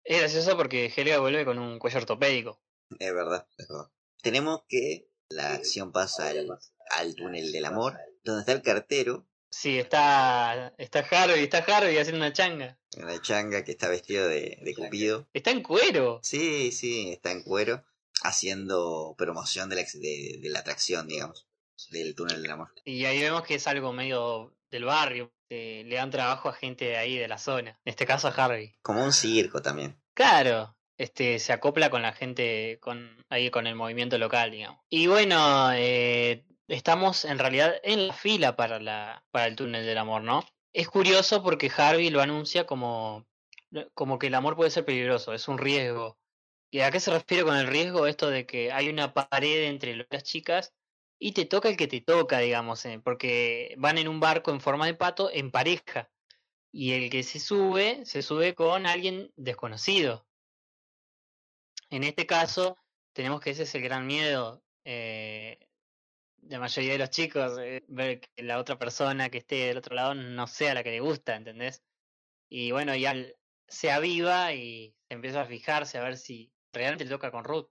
[0.04, 2.62] Es gracioso porque Helga vuelve con un cuello ortopédico.
[3.00, 3.92] Es verdad, es verdad.
[4.22, 6.48] Tenemos que la acción pasa al,
[6.92, 12.20] al túnel del amor, donde está el cartero, Sí, está, está Harvey, está Harvey haciendo
[12.26, 12.78] una changa.
[12.98, 15.28] una changa que está vestido de, de Cupido.
[15.34, 16.20] Está en cuero.
[16.24, 17.84] Sí, sí, está en cuero,
[18.22, 21.48] haciendo promoción de la, ex- de, de la atracción, digamos,
[21.90, 22.70] del túnel del amor.
[22.86, 25.32] Y ahí vemos que es algo medio del barrio.
[25.50, 27.72] le dan trabajo a gente de ahí, de la zona.
[27.84, 28.76] En este caso a Harvey.
[28.84, 30.00] Como un circo también.
[30.14, 30.76] Claro.
[30.98, 34.80] este, se acopla con la gente, con, ahí con el movimiento local, digamos.
[34.90, 39.98] Y bueno, eh, estamos en realidad en la fila para, la, para el túnel del
[39.98, 40.44] amor, ¿no?
[40.74, 43.28] Es curioso porque Harvey lo anuncia como,
[43.94, 46.18] como que el amor puede ser peligroso, es un riesgo.
[46.72, 48.06] ¿Y a qué se refiere con el riesgo?
[48.06, 50.74] Esto de que hay una pared entre las chicas
[51.18, 54.62] y te toca el que te toca, digamos, eh, porque van en un barco en
[54.62, 56.10] forma de pato en pareja.
[56.72, 60.28] Y el que se sube, se sube con alguien desconocido.
[61.90, 62.78] En este caso,
[63.14, 65.58] tenemos que ese es el gran miedo eh,
[66.50, 69.96] la mayoría de los chicos, eh, ver que la otra persona que esté del otro
[69.96, 71.84] lado no sea la que le gusta, ¿entendés?
[72.50, 73.16] Y bueno, ya
[73.68, 77.70] se aviva y empieza a fijarse a ver si realmente le toca con Ruth.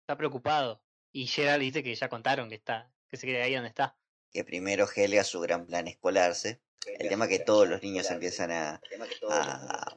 [0.00, 0.82] Está preocupado.
[1.12, 3.98] Y Gerald dice que ya contaron que está, que se quede ahí donde está.
[4.32, 6.62] Que primero Helga su gran plan es colarse.
[6.98, 8.80] El tema es que todos los niños empiezan a,
[9.30, 9.94] a,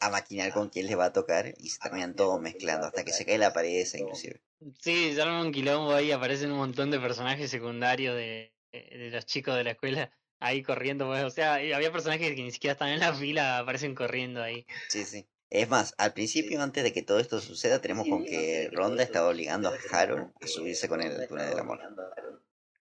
[0.00, 3.12] a maquinar con quién les va a tocar y se terminan todos mezclando hasta que
[3.12, 4.40] se cae la pared esa inclusive.
[4.78, 9.26] Sí, se arma un quilombo ahí, aparecen un montón de personajes secundarios de, de los
[9.26, 12.88] chicos de la escuela ahí corriendo, pues, o sea, había personajes que ni siquiera están
[12.88, 14.66] en la fila, aparecen corriendo ahí.
[14.88, 15.26] Sí, sí.
[15.50, 19.28] Es más, al principio, antes de que todo esto suceda, tenemos con que Ronda estaba
[19.28, 21.80] obligando a Harold a subirse con el túnel del amor.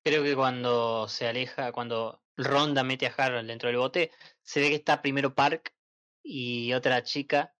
[0.03, 4.69] Creo que cuando se aleja, cuando Ronda mete a Harold dentro del bote, se ve
[4.69, 5.73] que está primero Park
[6.23, 7.53] y otra chica,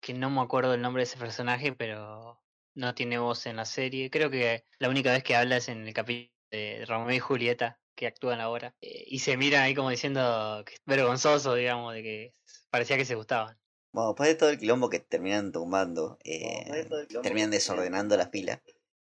[0.00, 2.42] que no me acuerdo el nombre de ese personaje, pero
[2.74, 4.10] no tiene voz en la serie.
[4.10, 7.80] Creo que la única vez que habla es en el capítulo de Romeo y Julieta,
[7.94, 8.74] que actúan ahora.
[8.80, 12.32] Eh, y se miran ahí como diciendo que es vergonzoso, digamos, de que
[12.70, 13.58] parecía que se gustaban.
[13.92, 16.88] Bueno, después de todo el quilombo que terminan tumbando, eh,
[17.22, 18.60] terminan desordenando las pilas.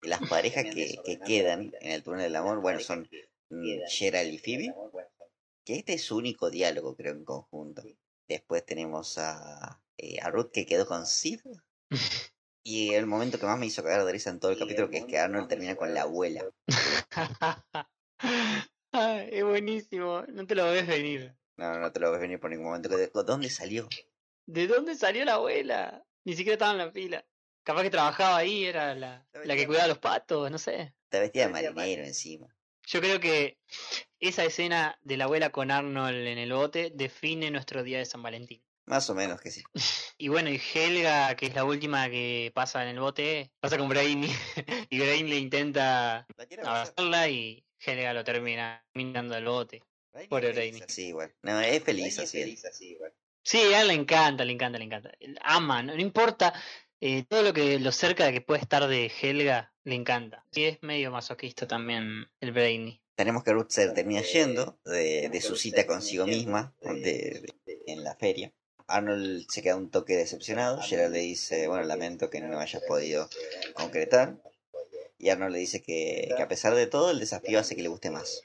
[0.02, 3.10] Las parejas que, que quedan en el túnel del amor, bueno, son
[3.50, 4.74] mm, Gerald y Phoebe.
[5.66, 7.84] Que este es su único diálogo, creo, en conjunto.
[8.28, 11.42] Después tenemos a, eh, a Ruth que quedó con Sid.
[12.64, 15.00] y el momento que más me hizo cagar de risa en todo el capítulo, que
[15.00, 16.46] es que Arnold termina con la abuela.
[18.92, 21.36] Ay, es buenísimo, no te lo ves venir.
[21.58, 22.90] No, no te lo ves venir por ningún momento.
[22.90, 23.90] ¿De dónde salió?
[24.46, 26.06] ¿De dónde salió la abuela?
[26.24, 27.26] Ni siquiera estaba en la fila.
[27.64, 30.94] Capaz que trabajaba ahí, era la, la que cuidaba los patos, no sé.
[31.06, 32.56] Está vestida de marinero encima.
[32.88, 33.58] Yo creo que
[34.20, 38.22] esa escena de la abuela con Arnold en el bote define nuestro día de San
[38.22, 38.64] Valentín.
[38.86, 39.64] Más o menos que sí.
[40.18, 43.90] Y bueno, y Helga, que es la última que pasa en el bote, pasa con
[43.90, 44.30] Brainy.
[44.90, 46.26] y Brainy le intenta
[46.64, 49.84] abrazarla y Helga lo termina mirando al bote.
[50.30, 50.82] Por Brainy.
[50.88, 51.34] Sí, bueno.
[51.42, 52.58] No, es feliz así.
[53.44, 55.12] Sí, a él le encanta, le encanta, le encanta.
[55.42, 56.54] Ama, no, importa
[57.02, 60.44] eh, todo lo que lo cerca de que puede estar de Helga, le encanta.
[60.54, 63.02] Y es medio masoquista también el Brainy.
[63.16, 67.46] Tenemos que Ruth se termina yendo de, de su cita consigo misma de,
[67.88, 68.52] en la feria.
[68.88, 70.82] Arnold se queda un toque decepcionado.
[70.82, 73.30] Gerald le dice, bueno, lamento que no hayas podido
[73.74, 74.38] concretar.
[75.18, 77.88] Y Arnold le dice que, que a pesar de todo, el desafío hace que le
[77.88, 78.42] guste más.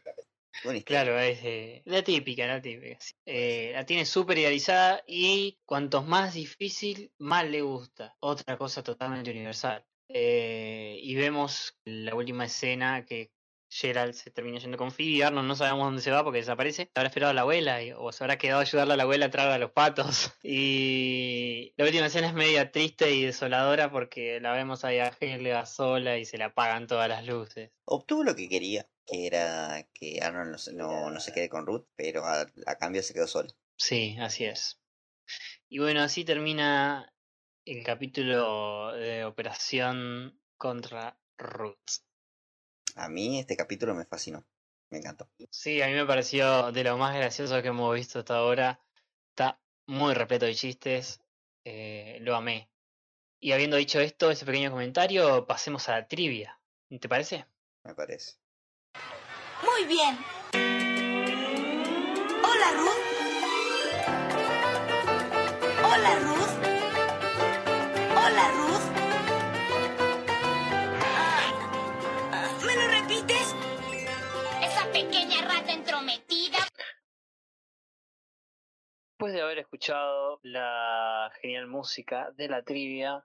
[0.85, 2.99] Claro, es eh, la típica, la típica.
[3.25, 8.15] Eh, la tiene súper idealizada y cuanto más difícil, más le gusta.
[8.21, 9.85] Otra cosa totalmente universal.
[10.13, 13.31] Eh, y vemos la última escena que
[13.69, 16.91] Gerald se termina yendo con Phoebe y Arnold no sabemos dónde se va porque desaparece.
[16.95, 19.31] Habrá esperado a la abuela o se habrá quedado a ayudarle a la abuela a
[19.31, 20.33] traer a los patos.
[20.43, 25.65] Y la última escena es media triste y desoladora porque la vemos ahí a Helga
[25.67, 27.71] sola y se le apagan todas las luces.
[27.85, 32.25] Obtuvo lo que quería, que era que Arnold no, no, se quede con Ruth, pero
[32.25, 33.51] a, a cambio se quedó solo.
[33.77, 34.81] Sí, así es.
[35.69, 37.13] Y bueno, así termina
[37.71, 42.03] el capítulo de Operación contra Ruth.
[42.97, 44.45] A mí este capítulo me fascinó,
[44.91, 45.31] me encantó.
[45.51, 48.81] Sí, a mí me pareció de lo más gracioso que hemos visto hasta ahora.
[49.29, 51.21] Está muy repleto de chistes,
[51.65, 52.69] eh, lo amé.
[53.39, 56.59] Y habiendo dicho esto, ese pequeño comentario, pasemos a la trivia.
[57.01, 57.47] ¿Te parece?
[57.85, 58.33] Me parece.
[59.63, 60.19] Muy bien.
[62.43, 63.07] Hola, Ruth.
[65.85, 66.70] Hola, Ruth.
[68.33, 68.87] Hola, Ruth.
[72.65, 73.57] ¿Me lo repites?
[74.63, 76.59] Esa pequeña rata entrometida.
[79.09, 83.25] Después de haber escuchado la genial música de la trivia,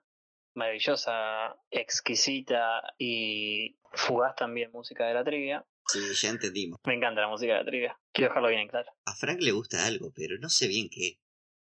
[0.55, 5.63] maravillosa, exquisita y fugaz también música de la trivia.
[5.87, 6.79] Sí, ya entendimos.
[6.83, 7.99] Me encanta la música de la trivia.
[8.11, 8.91] Quiero dejarlo bien en claro.
[9.05, 11.19] A Frank le gusta algo, pero no sé bien qué.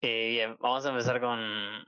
[0.01, 1.39] Eh, bien, vamos a empezar con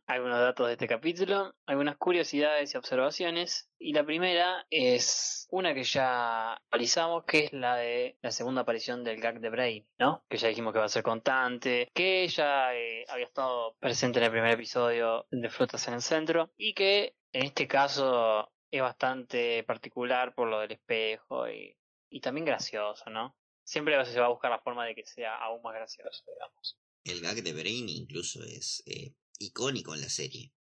[0.06, 3.72] algunos datos de este capítulo, algunas curiosidades y observaciones.
[3.80, 9.06] Y la primera es una que ya analizamos, que es la de la segunda aparición
[9.06, 10.26] del gag de Brain, ¿no?
[10.30, 14.26] Que ya dijimos que va a ser constante, que ya eh, había estado presente en
[14.26, 19.64] el primer episodio de Flotas en el Centro, y que en este caso es bastante
[19.64, 21.78] particular por lo del espejo y,
[22.10, 23.38] y también gracioso, ¿no?
[23.64, 26.78] Siempre se va a buscar la forma de que sea aún más gracioso, digamos.
[27.04, 30.52] El gag de Brain incluso es eh, icónico en la serie.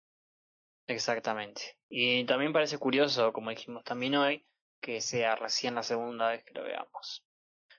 [0.86, 1.78] Exactamente.
[1.88, 4.44] Y también parece curioso, como dijimos también hoy,
[4.80, 7.24] que sea recién la segunda vez que lo veamos.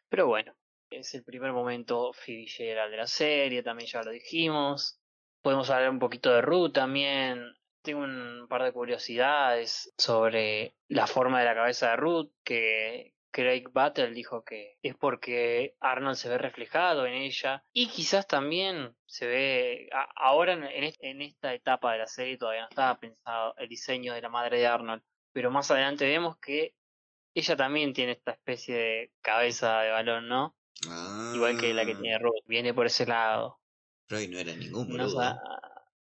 [0.10, 0.56] Pero bueno,
[0.90, 5.00] es el primer momento Phoebe de la serie, también ya lo dijimos.
[5.42, 7.54] Podemos hablar un poquito de Ruth también.
[7.82, 13.70] Tengo un par de curiosidades sobre la forma de la cabeza de Ruth, que Craig
[13.72, 19.26] Battle dijo que es porque Arnold se ve reflejado en ella y quizás también se
[19.26, 24.22] ve ahora en, esta etapa de la serie todavía no estaba pensado el diseño de
[24.22, 25.02] la madre de Arnold
[25.32, 26.76] pero más adelante vemos que
[27.34, 30.56] ella también tiene esta especie de cabeza de balón no
[31.34, 32.20] igual que la que tiene ah.
[32.20, 33.60] Ruth viene por ese lado.
[34.08, 35.40] Pero no era ningún boludo.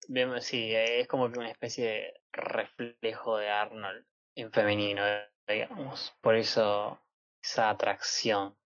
[0.08, 4.06] vemos sí es como que una especie de reflejo de Arnold
[4.36, 5.02] en femenino
[5.48, 6.14] digamos.
[6.22, 7.00] Por eso
[7.46, 8.58] esa atracción.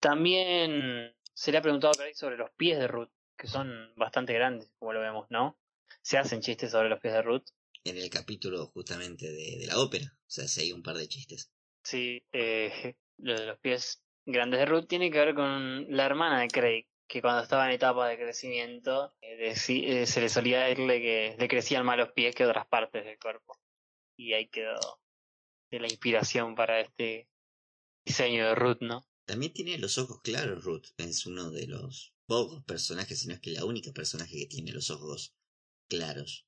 [0.00, 4.92] También se le ha preguntado sobre los pies de Ruth, que son bastante grandes, como
[4.92, 5.58] lo vemos, ¿no?
[6.00, 7.44] Se hacen chistes sobre los pies de Ruth.
[7.84, 11.52] En el capítulo justamente de, la ópera, o sea, se hay un par de chistes.
[11.84, 16.40] Sí, eh, lo de los pies grandes de Ruth tiene que ver con la hermana
[16.40, 21.00] de Craig, que cuando estaba en etapa de crecimiento eh, eh, se le solía decirle
[21.00, 23.58] que le crecían más los pies que otras partes del cuerpo.
[24.16, 25.00] Y ahí quedó
[25.70, 27.28] de la inspiración para este
[28.06, 29.06] diseño de Ruth, ¿no?
[29.26, 30.86] También tiene los ojos claros, Ruth.
[30.96, 34.90] Es uno de los pocos personajes, sino es que la única personaje que tiene los
[34.90, 35.34] ojos
[35.88, 36.46] claros.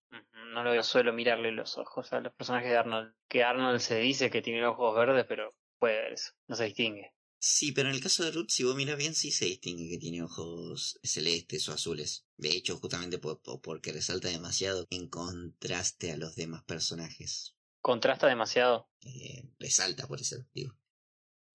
[0.55, 3.15] No lo suelo mirarle los ojos a los personajes de Arnold.
[3.29, 6.33] Que Arnold se dice que tiene ojos verdes, pero puede ver eso.
[6.47, 7.13] No se distingue.
[7.41, 9.99] Sí, pero en el caso de Ruth, si vos miras bien, sí se distingue que
[9.99, 12.27] tiene ojos celestes o azules.
[12.37, 17.55] De hecho, justamente porque resalta demasiado en contraste a los demás personajes.
[17.81, 18.89] ¿Contrasta demasiado?
[19.03, 20.77] Eh, resalta, por eso digo.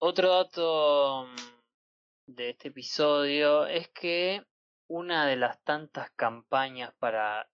[0.06, 4.44] Otro dato mm, de este episodio es que
[4.86, 7.48] una de las tantas campañas para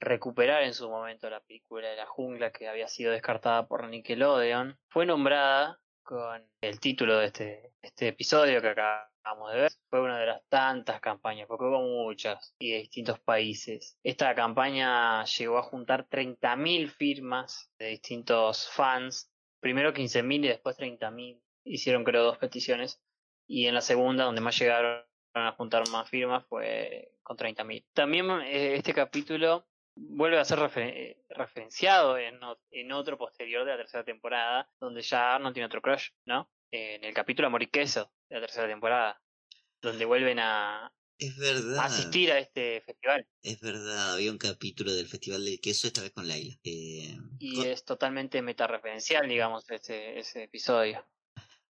[0.00, 4.76] recuperar en su momento la película de la jungla que había sido descartada por Nickelodeon
[4.88, 9.72] fue nombrada con el título de este, este episodio que acabamos de ver.
[9.88, 14.00] Fue una de las tantas campañas, porque hubo muchas y de distintos países.
[14.02, 19.30] Esta campaña llegó a juntar 30.000 firmas de distintos fans.
[19.60, 23.00] Primero 15.000 y después 30.000 hicieron creo dos peticiones
[23.46, 25.02] y en la segunda donde más llegaron
[25.34, 27.84] a juntar más firmas fue con 30.000.
[27.92, 32.38] También eh, este capítulo vuelve a ser referenciado en,
[32.70, 36.48] en, otro posterior de la tercera temporada, donde ya no tiene otro crush, ¿no?
[36.74, 39.22] en el capítulo Amor y Queso de la tercera temporada,
[39.80, 41.84] donde vuelven a, es verdad.
[41.84, 43.26] asistir a este festival.
[43.42, 46.54] Es verdad, había un capítulo del Festival del Queso esta vez con Laila.
[46.64, 51.06] Eh, y es totalmente metareferencial, digamos, ese, ese episodio.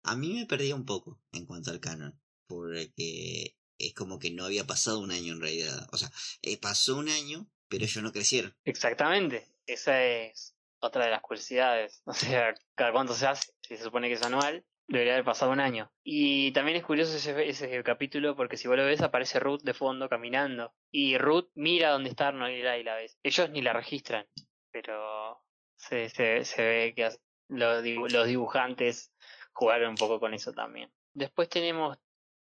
[0.05, 4.45] A mí me perdía un poco en cuanto al canon, porque es como que no
[4.45, 5.89] había pasado un año en realidad.
[5.93, 6.11] O sea,
[6.43, 8.55] eh, pasó un año, pero ellos no crecieron.
[8.65, 12.03] Exactamente, esa es otra de las curiosidades.
[12.07, 15.53] O sea, cada cuánto se hace, si se supone que es anual, debería haber pasado
[15.53, 15.91] un año.
[16.03, 19.75] Y también es curioso ese, ese capítulo porque si vos lo ves aparece Ruth de
[19.75, 20.75] fondo caminando.
[20.91, 23.19] Y Ruth mira dónde está Arnold y la ves.
[23.23, 24.27] Ellos ni la registran,
[24.71, 25.43] pero
[25.77, 27.11] se, se, se ve que
[27.49, 27.83] los,
[28.13, 29.13] los dibujantes
[29.55, 30.93] jugar un poco con eso también.
[31.15, 31.97] Después tenemos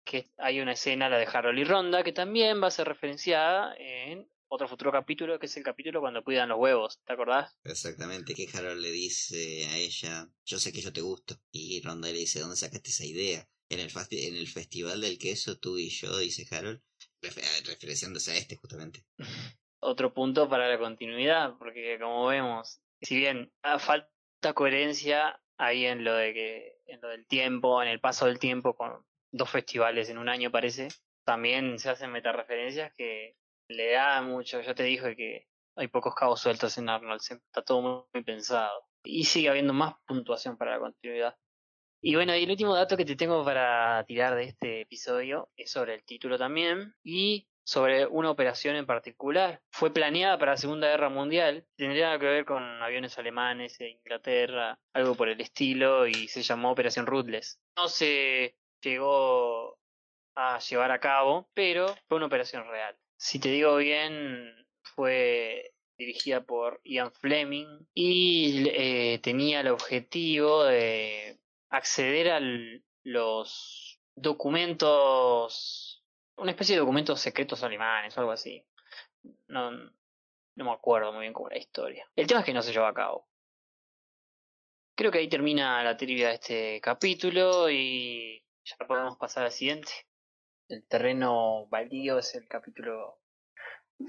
[0.05, 3.75] que hay una escena, la de Harold y Ronda, que también va a ser referenciada
[3.77, 7.59] en otro futuro capítulo, que es el capítulo cuando cuidan los huevos, ¿te acordás?
[7.65, 12.09] Exactamente, que Harold le dice a ella, yo sé que yo te gusto, y Ronda
[12.09, 13.49] le dice, ¿dónde sacaste esa idea?
[13.69, 16.81] En el, en el festival del queso, tú y yo, dice Harold,
[17.21, 19.05] referenciándose a este justamente.
[19.81, 24.09] Otro punto para la continuidad, porque como vemos, si bien falta
[24.55, 28.75] coherencia, ahí en lo de que en lo del tiempo, en el paso del tiempo
[28.75, 30.89] con dos festivales en un año parece,
[31.25, 33.37] también se hacen metareferencias que
[33.69, 35.47] le da mucho, yo te dije que
[35.77, 38.85] hay pocos cabos sueltos en Arnold, está todo muy, pensado.
[39.05, 41.37] Y sigue habiendo más puntuación para la continuidad.
[42.01, 45.71] Y bueno, y el último dato que te tengo para tirar de este episodio es
[45.71, 46.95] sobre el título también.
[47.05, 49.61] Y sobre una operación en particular.
[49.71, 54.79] Fue planeada para la Segunda Guerra Mundial, tendría que ver con aviones alemanes de Inglaterra,
[54.95, 57.61] algo por el estilo, y se llamó Operación Ruthless.
[57.77, 59.79] No se llegó
[60.37, 62.97] a llevar a cabo, pero fue una operación real.
[63.19, 71.41] si te digo bien, fue dirigida por Ian Fleming y eh, tenía el objetivo de
[71.71, 72.41] acceder a
[73.03, 75.96] los documentos,
[76.37, 78.65] una especie de documentos secretos alemanes o algo así.
[79.49, 82.09] No, no me acuerdo muy bien cómo era la historia.
[82.15, 83.29] El tema es que no se llevó a cabo.
[84.95, 89.93] Creo que ahí termina la trivia de este capítulo y ya podemos pasar al siguiente.
[90.69, 93.21] El terreno baldío es el capítulo,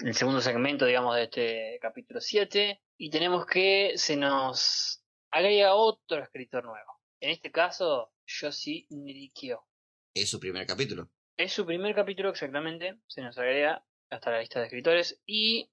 [0.04, 2.82] el segundo segmento, digamos, de este capítulo 7.
[2.98, 7.02] Y tenemos que se nos agrega otro escritor nuevo.
[7.20, 9.66] En este caso, Yoshi Nirikyo.
[10.14, 11.10] Es su primer capítulo.
[11.38, 15.70] Es su primer capítulo exactamente, se nos agrega hasta la lista de escritores y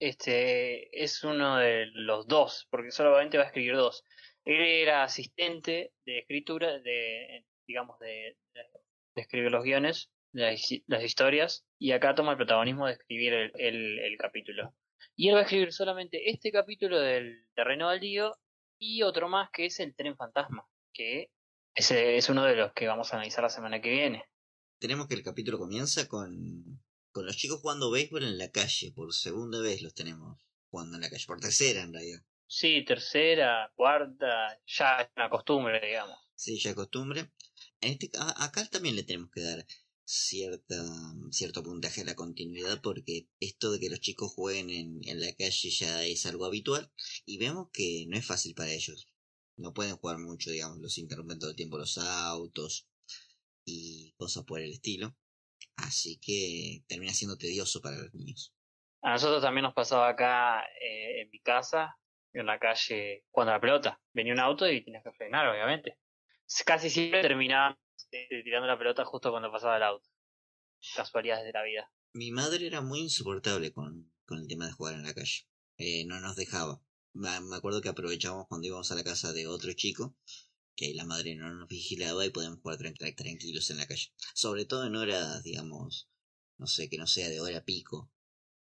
[0.00, 4.06] este es uno de los dos, porque solamente va a escribir dos.
[4.46, 8.38] Él era asistente de escritura, de digamos de,
[9.14, 14.16] escribir los guiones, las, las, historias, y acá toma el protagonismo de escribir el, el,
[14.16, 14.74] capítulo.
[15.14, 18.34] Y él va a escribir solamente este capítulo del terreno baldío
[18.78, 21.28] y otro más que es el tren fantasma, que
[21.74, 24.29] ese es uno de los que vamos a analizar la semana que viene.
[24.80, 26.80] Tenemos que el capítulo comienza con,
[27.12, 30.38] con los chicos jugando béisbol en la calle, por segunda vez los tenemos
[30.70, 32.22] jugando en la calle, por tercera en realidad.
[32.46, 36.16] Sí, tercera, cuarta, ya es una costumbre, digamos.
[36.34, 37.30] Sí, ya es costumbre.
[37.82, 39.66] En este, acá también le tenemos que dar
[40.04, 40.82] cierta,
[41.30, 45.32] cierto puntaje a la continuidad porque esto de que los chicos jueguen en, en la
[45.34, 46.90] calle ya es algo habitual
[47.26, 49.08] y vemos que no es fácil para ellos.
[49.56, 52.89] No pueden jugar mucho, digamos, los interrumpen todo el tiempo los autos
[53.64, 55.16] y cosas por el estilo.
[55.76, 58.54] Así que termina siendo tedioso para los niños.
[59.02, 61.96] A nosotros también nos pasaba acá eh, en mi casa,
[62.32, 64.00] en la calle, cuando la pelota.
[64.12, 65.98] Venía un auto y tenías que frenar, obviamente.
[66.66, 67.78] Casi siempre terminaba
[68.12, 70.08] eh, tirando la pelota justo cuando pasaba el auto.
[70.94, 71.92] Casualidades de la vida.
[72.12, 75.46] Mi madre era muy insoportable con, con el tema de jugar en la calle.
[75.78, 76.82] Eh, no nos dejaba.
[77.12, 80.14] Me acuerdo que aprovechábamos cuando íbamos a la casa de otro chico,
[80.80, 84.06] que la madre no nos vigilaba y podíamos jugar tranqu tranquilos en la calle.
[84.32, 86.08] Sobre todo en horas, digamos,
[86.56, 88.10] no sé, que no sea de hora pico,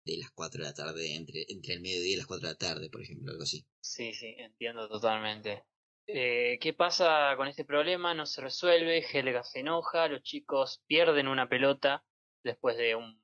[0.06, 2.58] de las 4 de la tarde, entre, entre el mediodía y las 4 de la
[2.60, 3.66] tarde, por ejemplo, algo así.
[3.82, 5.64] Sí, sí, entiendo totalmente.
[6.06, 8.14] Eh, ¿Qué pasa con este problema?
[8.14, 12.06] No se resuelve, Helga se enoja, los chicos pierden una pelota
[12.44, 13.24] después de un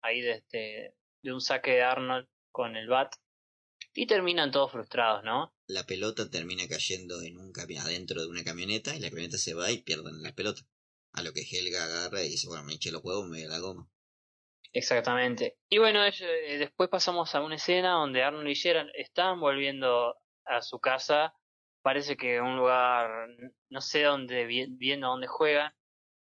[0.00, 3.14] ahí de este de un saque de Arnold con el bat
[3.92, 5.51] y terminan todos frustrados, ¿no?
[5.66, 9.70] La pelota termina cayendo en un adentro de una camioneta y la camioneta se va
[9.70, 10.62] y pierden la pelota.
[11.12, 13.48] A lo que Helga agarra y dice, bueno, me eché los huevos, me voy a
[13.48, 13.88] la goma.
[14.72, 15.58] Exactamente.
[15.68, 20.62] Y bueno, eh, después pasamos a una escena donde Arnold y Gerald están volviendo a
[20.62, 21.34] su casa
[21.82, 23.28] parece que un lugar,
[23.68, 25.72] no sé dónde, viendo dónde juegan,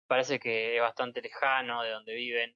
[0.07, 2.55] parece que es bastante lejano de donde viven.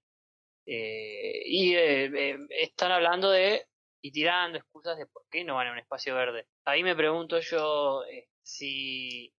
[0.66, 3.68] Eh, y eh, están hablando de
[4.04, 6.48] y tirando excusas de por qué no van a un espacio verde.
[6.66, 8.04] Ahí me pregunto yo
[8.42, 9.34] si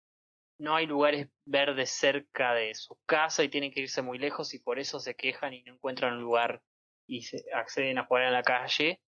[0.58, 4.60] no hay lugares verdes cerca de su casa y tienen que irse muy lejos y
[4.60, 6.62] por eso se quejan y no encuentran un lugar
[7.06, 9.00] y se acceden a jugar en la calle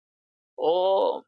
[0.57, 1.25] o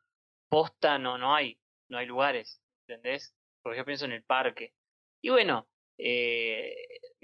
[0.49, 3.35] posta no no hay no hay lugares ¿entendés?
[3.63, 4.75] Porque yo pienso en el parque.
[5.23, 5.69] Y bueno,
[5.99, 6.75] eh,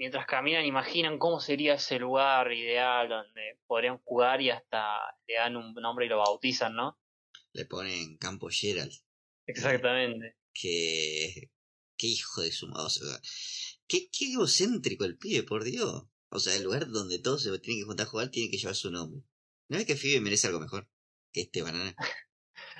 [0.03, 5.55] mientras caminan imaginan cómo sería ese lugar ideal donde podrían jugar y hasta le dan
[5.55, 6.99] un nombre y lo bautizan, ¿no?
[7.53, 8.91] Le ponen Campo Gerald.
[9.45, 10.35] Exactamente.
[10.53, 11.49] Que...
[11.95, 12.83] Qué hijo de su madre.
[12.85, 13.17] O sea,
[13.87, 16.03] qué, qué egocéntrico el pibe, por Dios.
[16.27, 18.75] O sea, el lugar donde todos se tienen que juntar a jugar tiene que llevar
[18.75, 19.21] su nombre.
[19.69, 20.89] ¿No es que Fibe merece algo mejor
[21.31, 21.95] que este banana?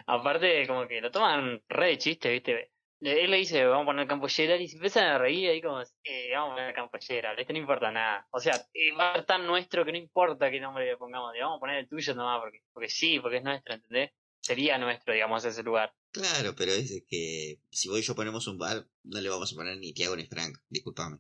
[0.08, 2.74] Aparte, como que lo toman re de chiste, ¿viste?
[3.12, 5.82] Él le dice, vamos a poner campo Gerald y se empiezan a reír ahí como,
[5.82, 8.28] eh, vamos a poner campo Gerald, este no importa nada.
[8.32, 11.34] O sea, eh, va a ser tan nuestro que no importa qué nombre le pongamos,
[11.40, 14.12] vamos a poner el tuyo nomás, porque, porque sí, porque es nuestro, ¿entendés?
[14.40, 15.94] Sería nuestro, digamos, ese lugar.
[16.12, 19.56] Claro, pero es que si vos y yo ponemos un bar, no le vamos a
[19.56, 21.18] poner ni Tiago ni Frank, disculpame.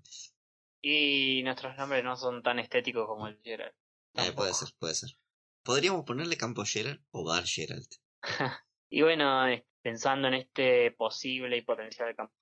[0.81, 3.73] Y nuestros nombres no son tan estéticos como el Gerald.
[4.15, 5.17] Eh, puede ser, puede ser.
[5.63, 7.87] Podríamos ponerle campo Gerald o bar Gerald.
[8.89, 9.47] y bueno,
[9.83, 12.33] pensando en este posible y potencial campo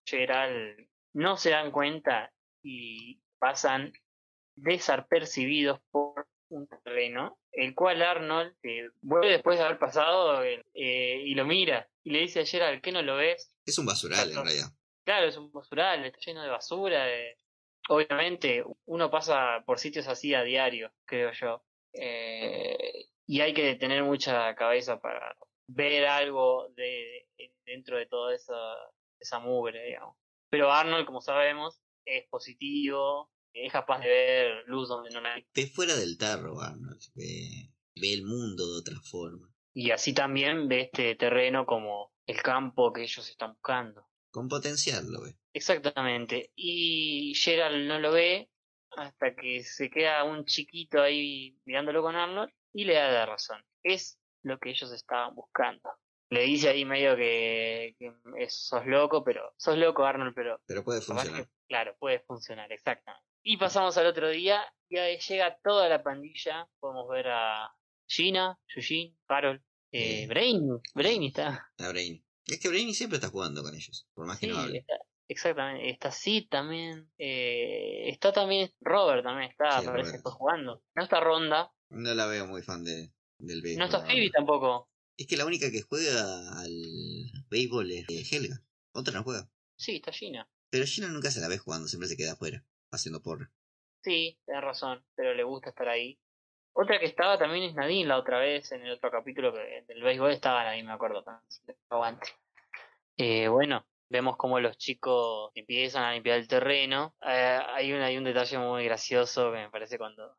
[1.14, 2.32] no se dan cuenta
[2.64, 3.92] y pasan
[4.56, 8.56] desapercibidos por un terreno, el cual Arnold
[9.02, 12.92] vuelve después de haber pasado eh, y lo mira y le dice a Gerald, ¿qué
[12.92, 13.54] no lo ves?
[13.66, 14.68] Es un basural en realidad.
[15.04, 17.08] Claro, es un basural, está lleno de basura.
[17.90, 21.64] Obviamente, uno pasa por sitios así a diario, creo yo.
[21.94, 25.36] Eh, y hay que tener mucha cabeza para
[25.74, 27.28] ver algo de,
[27.66, 28.54] dentro de toda esa,
[29.20, 30.16] esa mugre, digamos.
[30.50, 35.46] Pero Arnold, como sabemos, es positivo, es capaz de ver luz donde no hay.
[35.54, 37.02] Ve fuera del tarro, Arnold.
[37.16, 39.50] Ve, ve el mundo de otra forma.
[39.74, 44.08] Y así también ve este terreno como el campo que ellos están buscando.
[44.30, 45.36] Con potencial lo ve.
[45.54, 46.52] Exactamente.
[46.56, 48.50] Y Gerald no lo ve
[48.92, 53.64] hasta que se queda un chiquito ahí mirándolo con Arnold y le da la razón.
[53.84, 55.90] Es lo que ellos estaban buscando.
[56.30, 60.84] Le dice ahí medio que, que es- sos loco, pero sos loco Arnold, pero Pero
[60.84, 61.44] puede funcionar.
[61.46, 63.26] que- claro, puede funcionar, exactamente.
[63.44, 66.68] Y pasamos al otro día y ahí llega toda la pandilla.
[66.80, 67.70] Podemos ver a
[68.08, 69.62] Gina, Yujin, Carol,
[69.92, 70.28] eh, Eh.
[70.28, 70.80] Brainy.
[70.94, 71.68] Brainy está.
[71.80, 72.24] A Brainy.
[72.48, 74.78] Es que Brainy siempre está jugando con ellos, por más que Sí, no hable.
[74.80, 74.94] está,
[75.28, 75.90] exactamente.
[75.90, 77.12] Está Sid también.
[77.18, 80.16] Eh, está también Robert también está, Sí, parece que Robert.
[80.16, 80.84] está jugando.
[80.96, 81.72] No está Ronda.
[81.90, 83.12] No la veo muy fan de,
[83.42, 83.80] del béisbol.
[83.80, 84.06] No está.
[84.06, 84.90] Phoebe tampoco.
[85.18, 86.72] Es que la única que juega al
[87.50, 88.62] béisbol es eh, Helga.
[88.94, 89.50] Otra no juega.
[89.76, 90.50] Sí, está Gina.
[90.70, 93.52] Pero Gina nunca se la ve jugando, siempre se queda afuera, haciendo porra.
[94.04, 96.20] Sí, tenés razón, pero le gusta estar ahí.
[96.74, 100.02] Otra que estaba también es Nadine la otra vez, en el otro capítulo que del
[100.02, 101.24] béisbol estaba Nadine, me acuerdo.
[101.90, 102.28] Aguante.
[103.18, 107.16] Eh, bueno, vemos cómo los chicos empiezan a limpiar el terreno.
[107.22, 110.38] Eh, hay, un, hay un detalle muy gracioso que me parece cuando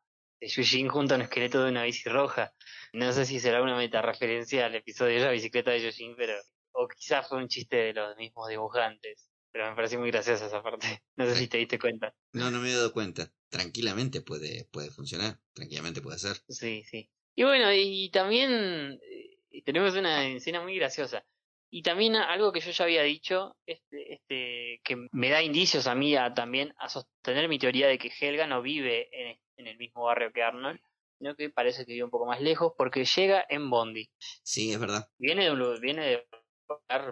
[0.49, 2.55] Yujin junta un esqueleto de una bici roja.
[2.93, 6.35] No sé si será una meta referencia al episodio de la bicicleta de Yujin, pero.
[6.73, 9.31] O quizás fue un chiste de los mismos dibujantes.
[9.53, 11.03] Pero me pareció muy graciosa esa parte.
[11.17, 12.15] No sé si te diste cuenta.
[12.33, 13.31] No, no me he dado cuenta.
[13.51, 15.39] Tranquilamente puede, puede funcionar.
[15.53, 16.39] Tranquilamente puede ser.
[16.49, 17.11] Sí, sí.
[17.35, 21.25] Y bueno, y también eh, tenemos una escena muy graciosa.
[21.75, 25.95] Y también algo que yo ya había dicho, este, este, que me da indicios a
[25.95, 29.79] mí a, también a sostener mi teoría de que Helga no vive en, en el
[29.79, 30.79] mismo barrio que Arnold,
[31.19, 34.11] sino que parece que vive un poco más lejos porque llega en Bondi.
[34.43, 35.09] Sí, es verdad.
[35.17, 36.27] Viene de un viene de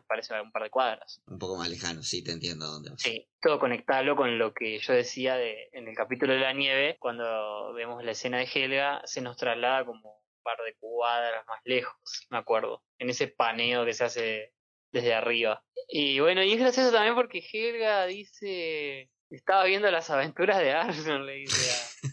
[0.07, 1.23] parece un par de cuadras.
[1.27, 3.01] Un poco más lejano, sí, te entiendo dónde vas.
[3.01, 6.99] Sí, todo conectarlo con lo que yo decía de, en el capítulo de la nieve,
[6.99, 10.20] cuando vemos la escena de Helga, se nos traslada como
[10.57, 14.53] par de cuadras más lejos, me acuerdo, en ese paneo que se hace
[14.93, 15.65] desde arriba.
[15.89, 21.27] Y bueno, y es gracioso también porque Helga dice, estaba viendo las aventuras de Arnold,
[21.27, 22.11] le dice a...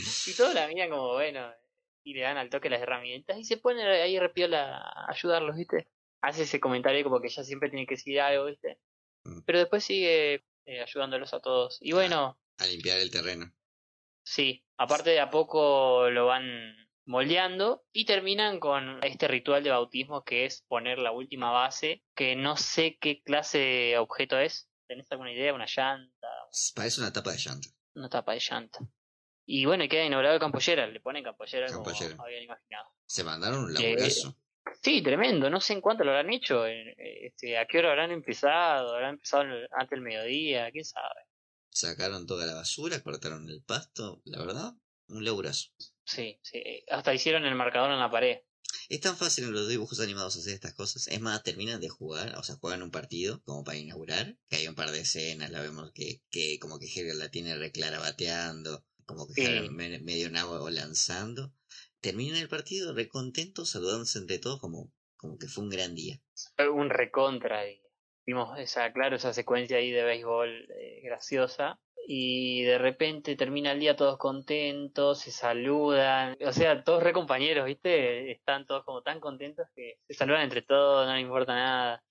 [0.28, 1.52] Y todos la miran como, bueno,
[2.04, 5.88] y le dan al toque las herramientas y se pone ahí repiola a ayudarlos, ¿viste?
[6.22, 8.78] Hace ese comentario como que ella siempre tiene que decir algo, ¿viste?
[9.24, 9.40] Mm.
[9.44, 11.78] Pero después sigue eh, ayudándolos a todos.
[11.80, 13.52] Y bueno, A limpiar el terreno.
[14.22, 16.44] sí, aparte de a poco lo van
[17.08, 22.36] moldeando y terminan con este ritual de bautismo que es poner la última base, que
[22.36, 24.68] no sé qué clase de objeto es.
[24.86, 25.52] ¿Tenés alguna idea?
[25.54, 26.28] ¿Una llanta?
[26.74, 27.68] Parece una tapa de llanta.
[27.94, 28.78] Una tapa de llanta.
[29.46, 32.16] Y bueno, y queda inaugurado el campollera, le ponen campollera como Campollera.
[32.22, 32.90] habían imaginado.
[33.06, 34.36] Se mandaron un Eh, laburazo.
[34.82, 36.94] Sí, tremendo, no sé en cuánto lo habrán hecho, eh,
[37.26, 41.22] este, a qué hora habrán empezado, habrán empezado antes del mediodía, quién sabe.
[41.70, 44.20] Sacaron toda la basura, cortaron el pasto.
[44.26, 44.74] La verdad,
[45.08, 45.70] un laburazo.
[46.08, 48.38] Sí, sí, hasta hicieron el marcador en la pared.
[48.88, 51.06] Es tan fácil en los dibujos animados hacer estas cosas.
[51.08, 54.36] Es más, terminan de jugar, o sea, juegan un partido como para inaugurar.
[54.48, 57.56] Que hay un par de escenas, la vemos que, que como que Helga la tiene
[57.56, 59.46] reclara bateando, como que Sí.
[59.46, 61.52] Helga medio nabo o lanzando.
[62.00, 66.22] Terminan el partido recontentos, saludándose entre todos como, como que fue un gran día.
[66.72, 67.64] Un recontra
[68.24, 71.78] vimos esa, claro, esa secuencia ahí de béisbol eh, graciosa.
[72.10, 77.66] Y de repente termina el día todos contentos, se saludan, o sea, todos re compañeros,
[77.66, 78.32] ¿viste?
[78.32, 82.02] Están todos como tan contentos que se saludan entre todos, no les importa nada.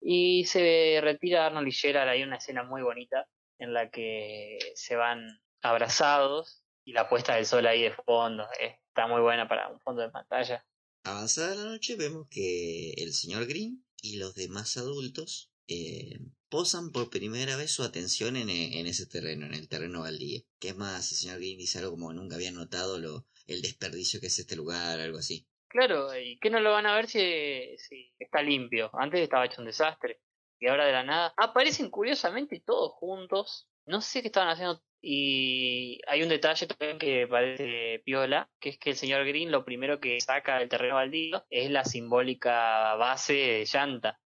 [0.00, 3.26] Y se retira Arnold y Gerald, hay una escena muy bonita
[3.58, 8.78] en la que se van abrazados y la puesta del sol ahí de fondo, eh,
[8.86, 10.64] está muy buena para un fondo de pantalla.
[11.02, 16.20] Avanzada la noche vemos que el señor Green y los demás adultos eh,
[16.50, 20.42] posan por primera vez su atención en, e- en ese terreno, en el terreno baldío.
[20.58, 24.20] Que es más, el señor Green dice algo como nunca había notado lo, el desperdicio
[24.20, 25.46] que es este lugar, algo así.
[25.68, 28.90] Claro, ¿y qué no lo van a ver si, si está limpio?
[28.92, 30.20] Antes estaba hecho un desastre.
[30.58, 33.68] Y ahora de la nada aparecen curiosamente todos juntos.
[33.86, 34.82] No sé qué estaban haciendo.
[35.00, 39.64] Y hay un detalle también que parece piola, que es que el señor Green lo
[39.64, 44.20] primero que saca del terreno baldío es la simbólica base de llanta.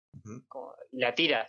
[0.92, 1.46] Y la tira,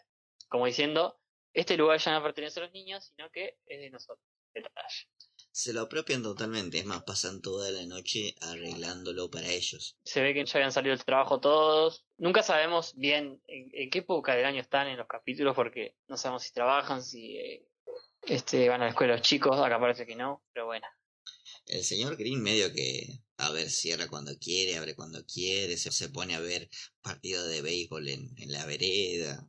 [0.47, 1.19] como diciendo,
[1.53, 4.25] este lugar ya no pertenece a los niños, sino que es de nosotros.
[4.53, 5.09] Detalle.
[5.51, 9.97] Se lo apropian totalmente, es más, pasan toda la noche arreglándolo para ellos.
[10.03, 12.05] se ve que ya habían salido del trabajo todos.
[12.17, 16.17] Nunca sabemos bien en, en qué época del año están en los capítulos porque no
[16.17, 17.67] sabemos si trabajan, si eh,
[18.23, 20.87] este van a la escuela los chicos, acá parece que no, pero bueno.
[21.67, 26.09] El señor Green medio que, a ver, cierra cuando quiere, abre cuando quiere, se, se
[26.09, 26.69] pone a ver
[27.01, 29.47] partidos de béisbol en, en la vereda.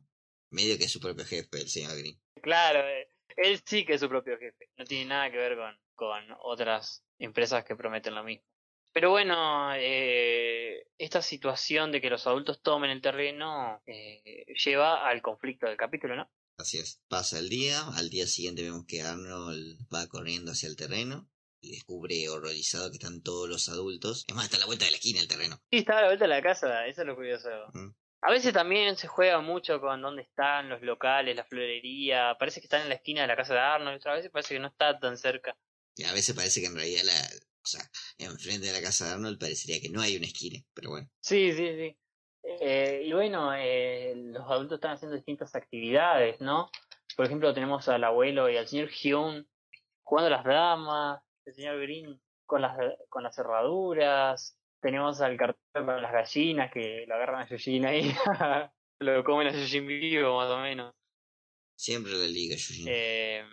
[0.49, 2.19] Medio que es su propio jefe, el señor Green.
[2.41, 5.77] Claro, eh, él sí que es su propio jefe, no tiene nada que ver con,
[5.95, 8.45] con otras empresas que prometen lo mismo.
[8.93, 15.21] Pero bueno, eh, esta situación de que los adultos tomen el terreno eh, lleva al
[15.21, 16.31] conflicto del capítulo, ¿no?
[16.57, 17.03] Así es.
[17.07, 21.29] Pasa el día, al día siguiente vemos que Arnold va corriendo hacia el terreno
[21.61, 24.25] y descubre horrorizado que están todos los adultos.
[24.27, 25.57] Es más, está a la vuelta de la esquina el terreno.
[25.69, 27.49] Sí, estaba a la vuelta de la casa, eso es lo curioso.
[27.73, 27.89] Mm.
[28.27, 32.35] A veces también se juega mucho con dónde están los locales, la florería.
[32.37, 34.59] Parece que están en la esquina de la casa de Arnold, otras veces parece que
[34.59, 35.55] no está tan cerca.
[35.95, 37.13] Y a veces parece que en realidad la...
[37.13, 37.81] O sea,
[38.17, 41.09] enfrente de la casa de Arnold parecería que no hay una esquina, pero bueno.
[41.21, 41.97] Sí, sí, sí.
[42.43, 46.69] Eh, y bueno, eh, los adultos están haciendo distintas actividades, ¿no?
[47.15, 49.47] Por ejemplo, tenemos al abuelo y al señor Hyun
[50.03, 55.57] jugando a las damas, el señor Green con las, con las cerraduras, tenemos al cartel
[55.85, 58.11] para las gallinas que lo agarran a Yujin ahí,
[58.99, 60.93] lo comen a Yujin vivo más o menos.
[61.75, 62.85] Siempre la liga, Yujin.
[62.89, 63.43] Eh,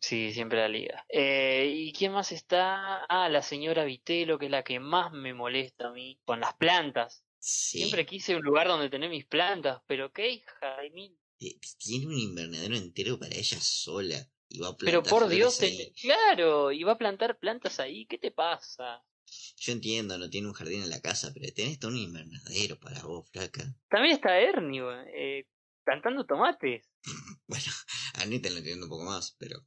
[0.00, 1.04] sí, siempre la liga.
[1.08, 3.04] Eh, ¿Y quién más está?
[3.08, 6.54] Ah, la señora Vitelo, que es la que más me molesta a mí, con las
[6.54, 7.24] plantas.
[7.38, 7.78] Sí.
[7.78, 11.18] Siempre quise un lugar donde tener mis plantas, pero qué hija de mil.
[11.40, 14.16] Eh, Tiene un invernadero entero para ella sola.
[14.48, 17.80] Y va a Pero plantar por flores Dios, te- claro, y va a plantar plantas
[17.80, 19.04] ahí, ¿qué te pasa?
[19.58, 23.02] Yo entiendo, no tiene un jardín en la casa, pero tenés todo un invernadero para
[23.02, 23.64] vos, flaca.
[23.88, 24.82] También está Ernie,
[25.14, 25.46] eh,
[25.84, 26.88] plantando tomates.
[27.48, 27.66] Bueno,
[28.14, 29.60] a Anita lo entiendo un poco más, pero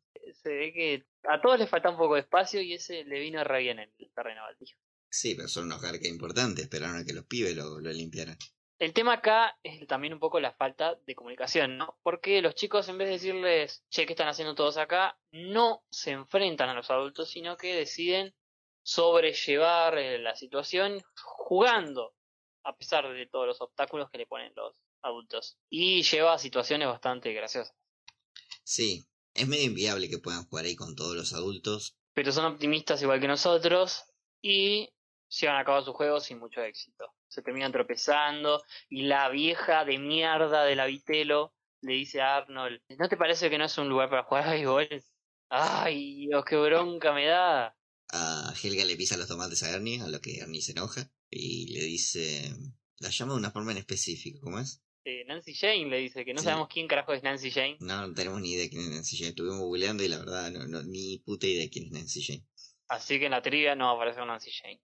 [0.44, 3.42] Se ve que a todos les falta un poco de espacio y ese le vino
[3.44, 4.76] re bien el terreno baldío.
[5.10, 8.38] sí, pero son unos garcas importantes, esperaron a que los pibes lo, lo limpiaran.
[8.80, 11.98] El tema acá es también un poco la falta de comunicación, ¿no?
[12.02, 15.20] Porque los chicos, en vez de decirles, che, ¿qué están haciendo todos acá?
[15.32, 18.34] No se enfrentan a los adultos, sino que deciden
[18.90, 22.16] sobrellevar eh, la situación jugando,
[22.64, 25.60] a pesar de todos los obstáculos que le ponen los adultos.
[25.70, 27.76] Y lleva a situaciones bastante graciosas.
[28.64, 31.98] Sí, es medio inviable que puedan jugar ahí con todos los adultos.
[32.14, 34.06] Pero son optimistas igual que nosotros
[34.42, 34.90] y
[35.40, 37.14] llevan a cabo su juego sin mucho éxito.
[37.28, 42.82] Se terminan tropezando y la vieja de mierda de la Vitelo le dice a Arnold,
[42.98, 44.90] ¿no te parece que no es un lugar para jugar a béisbol?
[45.50, 47.79] Ay, Dios, qué bronca me da.
[48.12, 51.68] A Helga le pisa los tomates a Ernie, a lo que Ernie se enoja, y
[51.74, 52.54] le dice...
[53.02, 54.82] La llama de una forma en específico, ¿cómo es?
[55.06, 56.46] Eh, Nancy Jane le dice que no Sí.
[56.46, 57.78] sabemos quién carajo es Nancy Jane.
[57.80, 59.30] No, no tenemos ni idea de quién es Nancy Jane.
[59.30, 62.46] Estuvimos googleando y la verdad, no, no, ni puta idea de quién es Nancy Jane.
[62.90, 64.82] Así que en la trivia no va a aparecer Nancy Jane.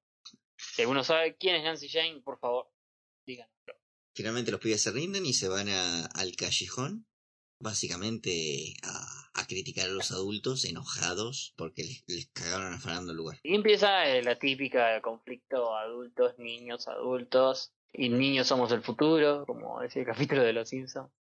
[0.56, 2.72] Si alguno sabe quién es Nancy Jane, por favor,
[3.26, 3.52] díganos.
[4.14, 7.06] Finalmente los pibes se rinden y se van a- al callejón,
[7.60, 13.38] básicamente a, criticar a los adultos enojados porque les, les cagaron afanando el lugar.
[13.44, 17.72] Y empieza eh, la típica conflicto adultos, niños, adultos.
[17.94, 21.12] Y niños somos el futuro, como decía el capítulo de Los Simpsons.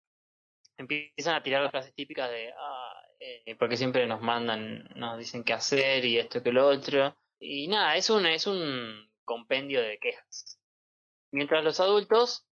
[0.77, 5.45] Empiezan a tirar las frases típicas de, ah, eh, porque siempre nos mandan, nos dicen
[5.45, 7.17] qué hacer y esto que lo otro.
[7.39, 10.59] Y nada, es un, es un compendio de quejas.
[11.31, 12.47] Mientras los adultos,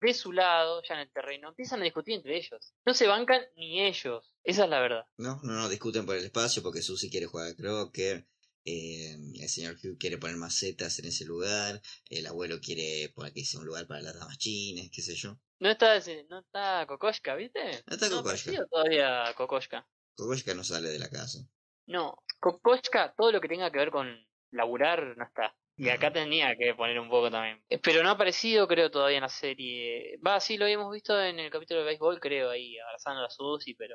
[0.00, 2.74] de su lado, ya en el terreno, empiezan a discutir entre ellos.
[2.84, 4.34] No se bancan ni ellos.
[4.44, 5.06] Esa es la verdad.
[5.16, 8.26] No, no, no, discuten por el espacio porque Susie quiere jugar a crocker,
[8.64, 11.80] eh, el señor Hugh quiere poner macetas en ese lugar,
[12.10, 15.38] el abuelo quiere poner que sea un lugar para las damas chinas, qué sé yo.
[15.60, 17.84] No está, no está Kokoshka, ¿viste?
[17.86, 18.22] No está No
[18.68, 19.88] todavía Kokoshka.
[20.16, 21.38] Kokoschka no sale de la casa.
[21.86, 24.08] No, Kokoshka, todo lo que tenga que ver con
[24.50, 25.56] laburar no está.
[25.78, 27.62] Y acá tenía que poner un poco también.
[27.68, 30.18] Eh, Pero no ha aparecido, creo, todavía en la serie.
[30.26, 33.74] Va, sí, lo habíamos visto en el capítulo de béisbol, creo, ahí, abrazando a Susie,
[33.76, 33.94] pero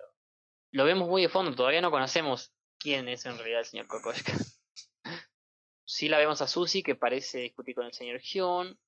[0.72, 1.56] lo vemos muy de fondo.
[1.56, 4.34] Todavía no conocemos quién es en realidad el señor Kokoshka.
[5.84, 8.80] Sí la vemos a Susie, que parece discutir con el señor Hyun,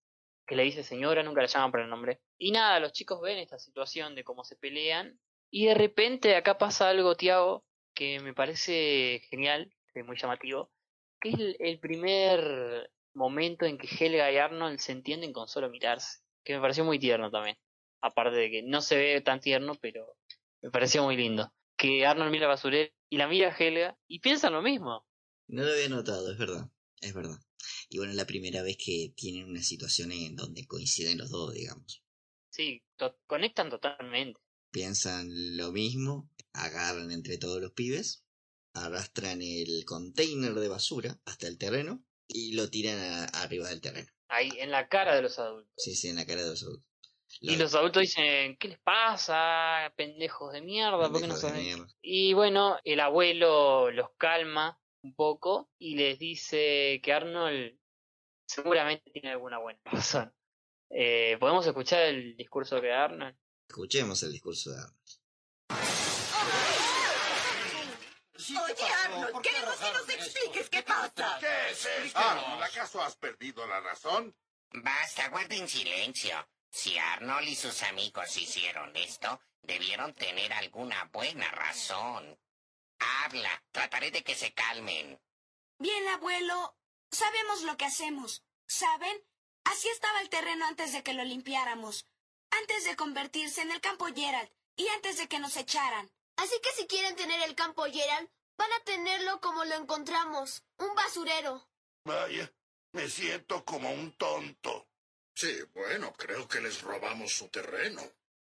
[0.48, 2.22] que le dice señora, nunca la llaman por el nombre.
[2.38, 5.20] Y nada, los chicos ven esta situación de cómo se pelean.
[5.52, 10.72] Y de repente acá pasa algo, Tiago, que me parece genial, es muy llamativo,
[11.24, 15.70] que es el, el primer momento en que Helga y Arnold se entienden con solo
[15.70, 17.58] mirarse, que me pareció muy tierno también.
[18.02, 20.18] Aparte de que no se ve tan tierno, pero
[20.62, 21.54] me pareció muy lindo.
[21.78, 25.08] Que Arnold mira la basurera y la mira a Helga y piensan lo mismo.
[25.48, 26.70] No lo había notado, es verdad,
[27.02, 27.40] es verdad.
[27.90, 31.54] Y bueno, es la primera vez que tienen una situación en donde coinciden los dos,
[31.54, 32.04] digamos.
[32.50, 34.40] Sí, to- conectan totalmente.
[34.72, 38.23] Piensan lo mismo, agarran entre todos los pibes,
[38.74, 44.10] arrastran el container de basura hasta el terreno y lo tiran a- arriba del terreno.
[44.30, 45.72] Ahí, en la cara de los adultos.
[45.78, 46.88] Sí, sí, en la cara de los adultos.
[47.40, 49.92] Y los adultos dicen, ¿qué les pasa?
[49.98, 51.88] Pendejos de mierda, ¿por qué no pendejos saben?
[52.02, 57.78] Y bueno, el abuelo los calma un poco y les dice que Arnold
[58.46, 60.34] seguramente tiene alguna buena razón.
[60.90, 63.36] Eh, ¿Podemos escuchar el discurso de Arnold?
[63.68, 66.83] Escuchemos el discurso de Arnold.
[68.44, 68.94] Sí, ¿qué pasó?
[69.06, 70.24] Arnold, ¿Por qué queremos que nos esto?
[70.24, 71.38] expliques qué pasa.
[71.40, 72.20] ¿Qué es esto?
[72.20, 74.36] Arnold, ¿acaso has perdido la razón?
[74.72, 76.48] Basta, guarden silencio.
[76.70, 82.38] Si Arnold y sus amigos hicieron esto, debieron tener alguna buena razón.
[83.00, 85.22] Habla, trataré de que se calmen.
[85.78, 86.76] Bien, abuelo,
[87.12, 88.44] sabemos lo que hacemos.
[88.68, 89.24] ¿Saben?
[89.66, 92.08] Así estaba el terreno antes de que lo limpiáramos.
[92.52, 94.50] Antes de convertirse en el campo Gerald.
[94.76, 96.12] Y antes de que nos echaran.
[96.38, 100.96] Así que si quieren tener el campo Gerald, van a tenerlo como lo encontramos, un
[100.96, 101.68] basurero.
[102.06, 102.52] Vaya,
[102.92, 104.88] me siento como un tonto.
[105.36, 108.02] Sí, bueno, creo que les robamos su terreno.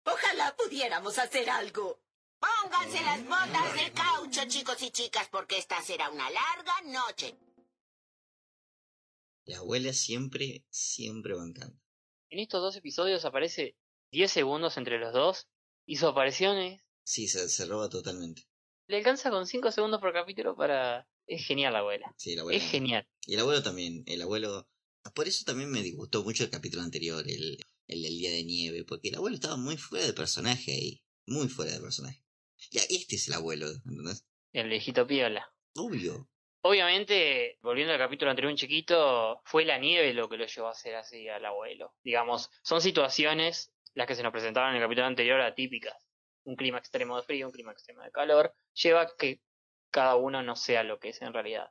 [0.04, 2.00] Ojalá pudiéramos hacer algo.
[2.38, 7.38] Pónganse las botas de caucho, chicos y chicas, porque esta será una larga noche.
[9.44, 11.78] La abuela siempre, siempre bancando.
[12.28, 13.76] En estos dos episodios aparece
[14.10, 15.48] 10 segundos entre los dos
[15.86, 16.83] y su aparición es...
[17.04, 18.42] Sí, se, se roba totalmente.
[18.86, 21.08] Le alcanza con 5 segundos por capítulo para...
[21.26, 22.14] Es genial la abuela.
[22.18, 22.58] Sí, la abuela.
[22.58, 23.08] Es genial.
[23.26, 24.02] Y el abuelo también.
[24.06, 24.68] El abuelo.
[25.14, 28.84] Por eso también me disgustó mucho el capítulo anterior, el, el del día de nieve,
[28.84, 31.02] porque el abuelo estaba muy fuera de personaje ahí.
[31.26, 32.22] Muy fuera de personaje.
[32.70, 34.26] Ya, este es el abuelo, ¿entendés?
[34.52, 35.50] El viejito piola.
[35.76, 36.28] Obvio.
[36.62, 40.72] Obviamente, volviendo al capítulo anterior un chiquito, fue la nieve lo que lo llevó a
[40.72, 41.94] hacer así al abuelo.
[42.02, 45.94] Digamos, son situaciones, las que se nos presentaban en el capítulo anterior, atípicas.
[46.44, 49.40] Un clima extremo de frío, un clima extremo de calor, lleva a que
[49.90, 51.70] cada uno no sea lo que es en realidad.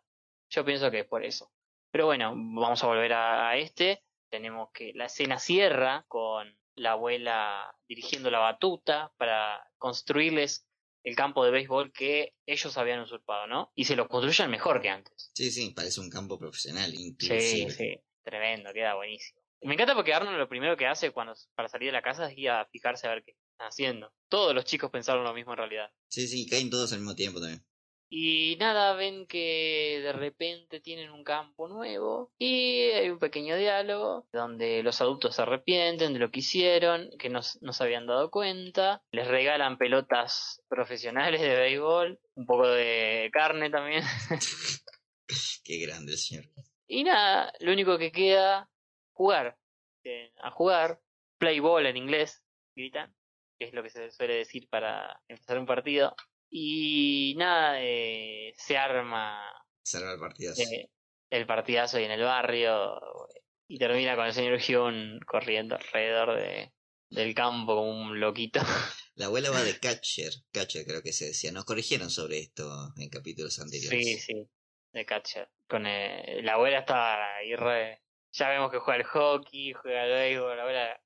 [0.49, 1.51] Yo pienso que es por eso.
[1.91, 4.03] Pero bueno, vamos a volver a, a este.
[4.30, 10.67] Tenemos que la escena cierra con la abuela dirigiendo la batuta para construirles
[11.03, 13.71] el campo de béisbol que ellos habían usurpado, ¿no?
[13.76, 15.32] Y se lo construyen mejor que antes.
[15.36, 17.69] Sí, sí, parece un campo profesional, Sí, inclusive.
[17.69, 19.41] sí, tremendo, queda buenísimo.
[19.61, 22.38] Me encanta porque Arnold lo primero que hace cuando para salir de la casa es
[22.38, 23.36] ir a fijarse a ver qué
[23.68, 24.14] haciendo.
[24.30, 25.91] Todos los chicos pensaron lo mismo en realidad.
[26.07, 27.66] Sí, sí, caen todos al mismo tiempo también.
[28.16, 34.28] Y nada, ven que de repente tienen un campo nuevo y hay un pequeño diálogo
[34.32, 38.30] donde los adultos se arrepienten de lo que hicieron, que no, no se habían dado
[38.30, 44.03] cuenta, les regalan pelotas profesionales de béisbol, un poco de carne también.
[45.64, 46.45] Qué grande señor.
[46.88, 48.70] Y nada, lo único que queda,
[49.14, 49.57] jugar.
[50.03, 51.01] Eh, a jugar,
[51.39, 52.43] play ball en inglés,
[52.76, 53.16] gritan,
[53.64, 56.16] que es lo que se suele decir para empezar un partido.
[56.49, 59.41] Y nada, eh, se arma
[59.93, 60.53] el partido.
[60.55, 60.89] eh,
[61.30, 62.99] el partidazo ahí en el barrio
[63.68, 66.74] y termina con el señor Hyun corriendo alrededor de,
[67.09, 68.59] del campo como un loquito.
[69.16, 70.34] La abuela va de catcher.
[70.51, 71.51] Catcher creo que se decía.
[71.51, 74.05] Nos corrigieron sobre esto en capítulos anteriores.
[74.05, 74.49] Sí, sí,
[74.91, 75.49] de catcher.
[75.68, 78.01] Con eh, la abuela está ahí re...
[78.32, 81.01] Ya vemos que juega al hockey, juega al béisbol, la abuela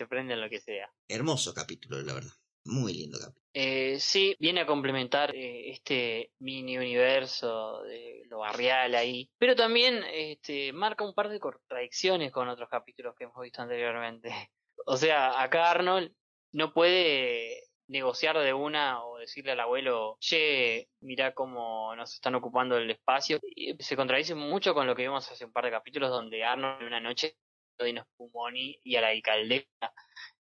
[0.00, 0.90] se prende en lo que sea.
[1.08, 2.32] Hermoso capítulo, la verdad.
[2.64, 3.46] Muy lindo capítulo.
[3.52, 10.02] Eh, sí, viene a complementar eh, este mini universo de lo barrial ahí, pero también
[10.10, 14.30] este, marca un par de contradicciones con otros capítulos que hemos visto anteriormente.
[14.86, 16.10] O sea, acá Arnold
[16.52, 22.78] no puede negociar de una o decirle al abuelo, che, mira cómo nos están ocupando
[22.78, 23.38] el espacio.
[23.42, 26.80] Y se contradice mucho con lo que vimos hace un par de capítulos donde Arnold
[26.80, 27.36] en una noche
[27.84, 29.92] Dinos Pumoni y a la alcaldesa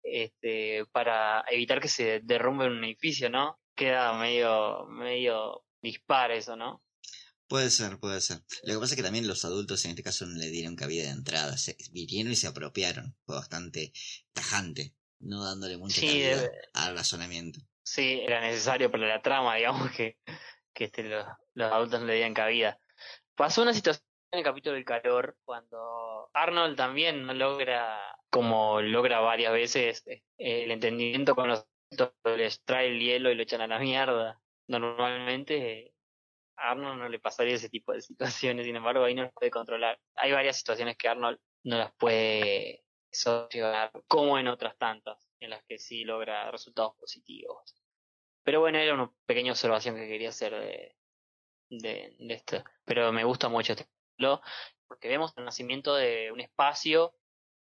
[0.04, 3.60] este, para evitar que se derrumbe un edificio, ¿no?
[3.76, 6.84] Queda medio, medio dispar eso, ¿no?
[7.48, 8.40] Puede ser, puede ser.
[8.64, 11.04] Lo que pasa es que también los adultos en este caso no le dieron cabida
[11.04, 11.58] de entrada.
[11.58, 13.16] Se vinieron y se apropiaron.
[13.26, 13.94] Fue bastante
[14.34, 14.94] tajante.
[15.20, 17.60] No dándole mucha Sí, cabida debe- al razonamiento.
[17.84, 20.18] Sí, era necesario para la trama, digamos, que,
[20.74, 22.80] que este, los, los adultos no le dieran cabida.
[23.36, 28.00] Pasó una situación en el capítulo del calor cuando Arnold también no logra,
[28.30, 31.68] como logra varias veces, eh, el entendimiento con los
[32.36, 34.42] les trae el hielo y lo echan a la mierda.
[34.68, 35.94] Normalmente eh,
[36.58, 38.02] a Arnold no le pasaría ese tipo de
[38.50, 40.00] situaciones, sin embargo ahí no las puede controlar.
[40.16, 45.64] Hay varias situaciones que Arnold no las puede solucionar, como en otras tantas, en las
[45.64, 47.76] que sí logra resultados positivos.
[48.44, 50.96] Pero bueno, era una pequeña observación que quería hacer de,
[51.70, 52.64] de, de esto.
[52.86, 53.86] Pero me gusta mucho este
[54.88, 57.14] porque vemos el nacimiento de un espacio,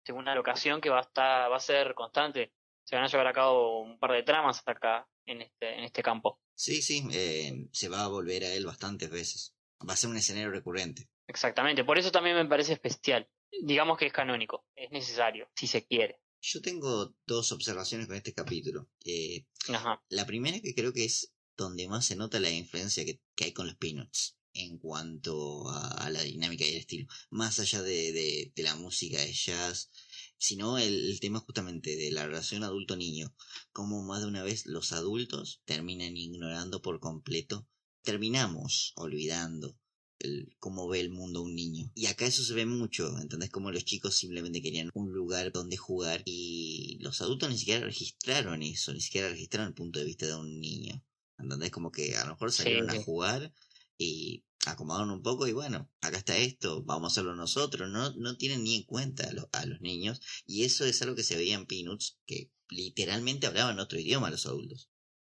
[0.03, 2.53] según una locación que va a estar, va a ser constante.
[2.83, 6.01] Se van a llevar a cabo un par de tramas acá, en este, en este
[6.01, 6.39] campo.
[6.55, 9.55] Sí, sí, eh, se va a volver a él bastantes veces.
[9.87, 11.07] Va a ser un escenario recurrente.
[11.27, 13.29] Exactamente, por eso también me parece especial.
[13.61, 16.19] Digamos que es canónico, es necesario, si se quiere.
[16.41, 18.87] Yo tengo dos observaciones con este capítulo.
[19.05, 20.01] Eh, Ajá.
[20.09, 23.53] la primera que creo que es donde más se nota la influencia que, que hay
[23.53, 27.07] con los Peanuts en cuanto a, a la dinámica y el estilo.
[27.29, 29.89] Más allá de, de, de la música de jazz,
[30.37, 33.33] sino el, el tema justamente de la relación adulto-niño.
[33.71, 37.67] Como más de una vez los adultos terminan ignorando por completo
[38.03, 39.77] terminamos olvidando
[40.19, 41.91] el, cómo ve el mundo un niño.
[41.95, 43.49] Y acá eso se ve mucho, ¿entendés?
[43.49, 48.61] Como los chicos simplemente querían un lugar donde jugar y los adultos ni siquiera registraron
[48.63, 51.03] eso, ni siquiera registraron el punto de vista de un niño.
[51.37, 51.71] ¿Entendés?
[51.71, 53.53] Como que a lo mejor salieron a jugar
[53.99, 58.37] y acomodaron un poco y bueno, acá está esto, vamos a hacerlo nosotros, no, no
[58.37, 61.65] tienen ni en cuenta a, los, niños y eso es algo que se veía en
[61.65, 64.89] Peanuts, que literalmente hablaban otro idioma los adultos.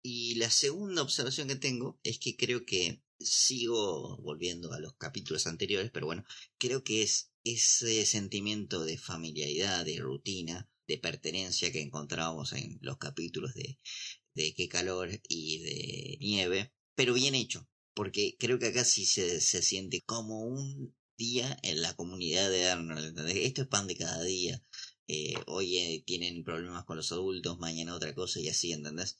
[0.02, 5.46] Y la segunda observación que tengo es que creo que sigo volviendo a los capítulos
[5.46, 6.24] anteriores, pero bueno,
[6.58, 12.98] creo que es ese sentimiento de familiaridad, de rutina, de pertenencia que encontrábamos en los
[12.98, 13.78] capítulos de,
[14.34, 19.40] de qué calor y de nieve, pero bien hecho, porque creo que acá sí se,
[19.40, 24.22] se siente como un día en la comunidad de Arnold, Esto es pan de cada
[24.22, 24.62] día.
[25.06, 29.18] Eh, hoy eh, tienen problemas con los adultos, mañana otra cosa y así, ¿entendés?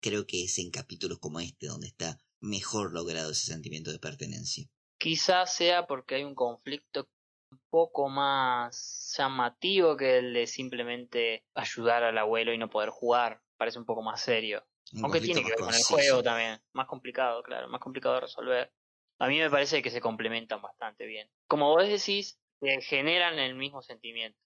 [0.00, 4.66] Creo que es en capítulos como este donde está mejor logrado ese sentimiento de pertenencia.
[4.98, 7.08] Quizás sea porque hay un conflicto
[7.50, 13.40] un poco más llamativo que el de simplemente ayudar al abuelo y no poder jugar.
[13.56, 14.64] Parece un poco más serio.
[15.02, 16.60] Aunque tiene que ver con el juego también.
[16.72, 18.72] Más complicado, claro, más complicado de resolver.
[19.18, 21.30] A mí me parece que se complementan bastante bien.
[21.46, 22.40] Como vos decís,
[22.82, 24.38] generan el mismo sentimiento.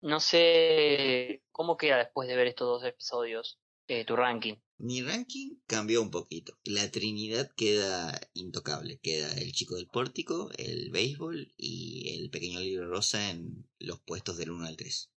[0.00, 4.54] No sé cómo queda después de ver estos dos episodios eh, tu ranking.
[4.78, 6.58] Mi ranking cambió un poquito.
[6.64, 8.98] La Trinidad queda intocable.
[9.00, 14.38] Queda el chico del pórtico, el béisbol y el pequeño libro rosa en los puestos
[14.38, 15.10] del 1 al 3.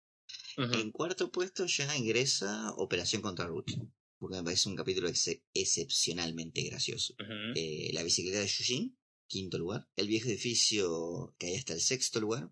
[0.57, 3.71] En cuarto puesto ya ingresa Operación contra Ruth.
[4.18, 5.09] Porque me parece un capítulo
[5.53, 7.16] excepcionalmente gracioso.
[7.55, 8.97] Eh, la bicicleta de Yushin,
[9.28, 9.88] quinto lugar.
[9.95, 12.51] El viejo edificio que hay hasta el sexto lugar.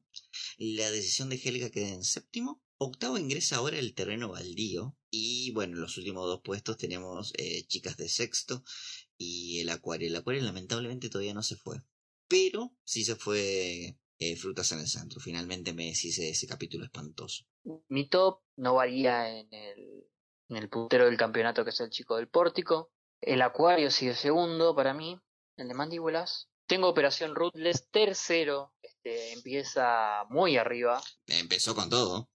[0.58, 2.62] La decisión de Helga queda en séptimo.
[2.78, 4.98] Octavo ingresa ahora el terreno baldío.
[5.10, 8.64] Y bueno, en los últimos dos puestos tenemos eh, Chicas de Sexto
[9.18, 10.08] y el Acuario.
[10.08, 11.82] El Acuario lamentablemente todavía no se fue.
[12.28, 15.20] Pero sí se fue eh, Frutas en el Centro.
[15.20, 17.46] Finalmente me deshice de ese capítulo espantoso.
[17.88, 20.08] Mi top no varía en el,
[20.50, 22.92] el puntero del campeonato que es el chico del pórtico.
[23.22, 25.20] El Acuario sigue segundo para mí.
[25.58, 26.50] El de Mandíbulas.
[26.68, 28.74] Tengo Operación Ruthless tercero.
[28.82, 31.02] Este, empieza muy arriba.
[31.28, 32.30] Empezó con todo.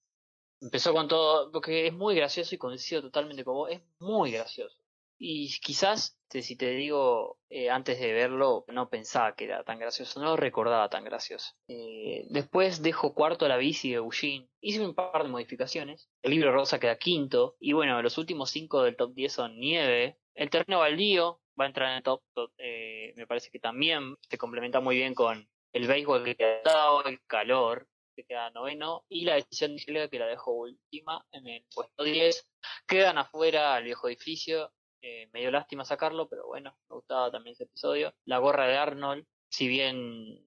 [0.61, 4.77] Empezó con todo, porque es muy gracioso y coincido totalmente con vos, es muy gracioso.
[5.19, 10.21] Y quizás, si te digo, eh, antes de verlo, no pensaba que era tan gracioso,
[10.21, 11.55] no lo recordaba tan gracioso.
[11.67, 16.53] Eh, después dejo cuarto la bici de Eugene, hice un par de modificaciones, el libro
[16.53, 20.79] rosa queda quinto, y bueno, los últimos cinco del top 10 son nieve, el terreno
[20.79, 22.23] baldío va a entrar en el top,
[22.59, 26.63] eh, me parece que también se complementa muy bien con el béisbol que queda
[27.05, 31.65] el calor, que queda noveno, y la decisión de que la dejo última en el
[31.75, 32.49] puesto 10.
[32.87, 37.53] Quedan afuera el viejo edificio, eh, me dio lástima sacarlo, pero bueno, me gustaba también
[37.53, 38.15] ese episodio.
[38.25, 40.47] La gorra de Arnold, si bien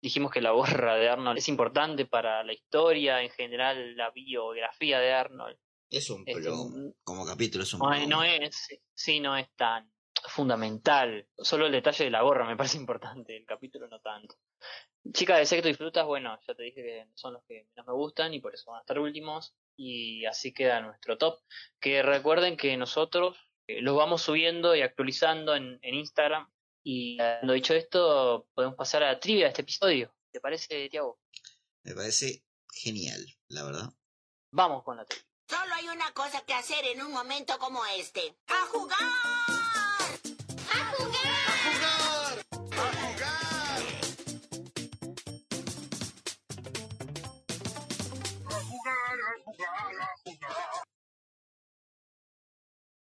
[0.00, 0.50] dijimos que la
[0.86, 5.58] gorra de Arnold es importante para la historia, en general la biografía de Arnold.
[5.90, 6.50] Es un este,
[7.02, 9.90] como capítulo es un no, no es, sí, no es tan
[10.26, 11.26] fundamental.
[11.38, 14.36] Solo el detalle de la gorra me parece importante, el capítulo no tanto.
[15.12, 17.94] Chica de sexto y frutas, bueno, ya te dije que son los que menos me
[17.94, 19.54] gustan y por eso van a estar últimos.
[19.76, 21.38] Y así queda nuestro top.
[21.80, 23.38] Que recuerden que nosotros
[23.68, 26.50] los vamos subiendo y actualizando en, en Instagram.
[26.82, 30.14] Y habiendo dicho esto, podemos pasar a la trivia de este episodio.
[30.32, 31.20] ¿Te parece, Tiago?
[31.84, 32.42] Me parece
[32.72, 33.90] genial, la verdad.
[34.52, 35.26] Vamos con la trivia.
[35.48, 38.36] Solo hay una cosa que hacer en un momento como este.
[38.48, 38.98] ¡A jugar!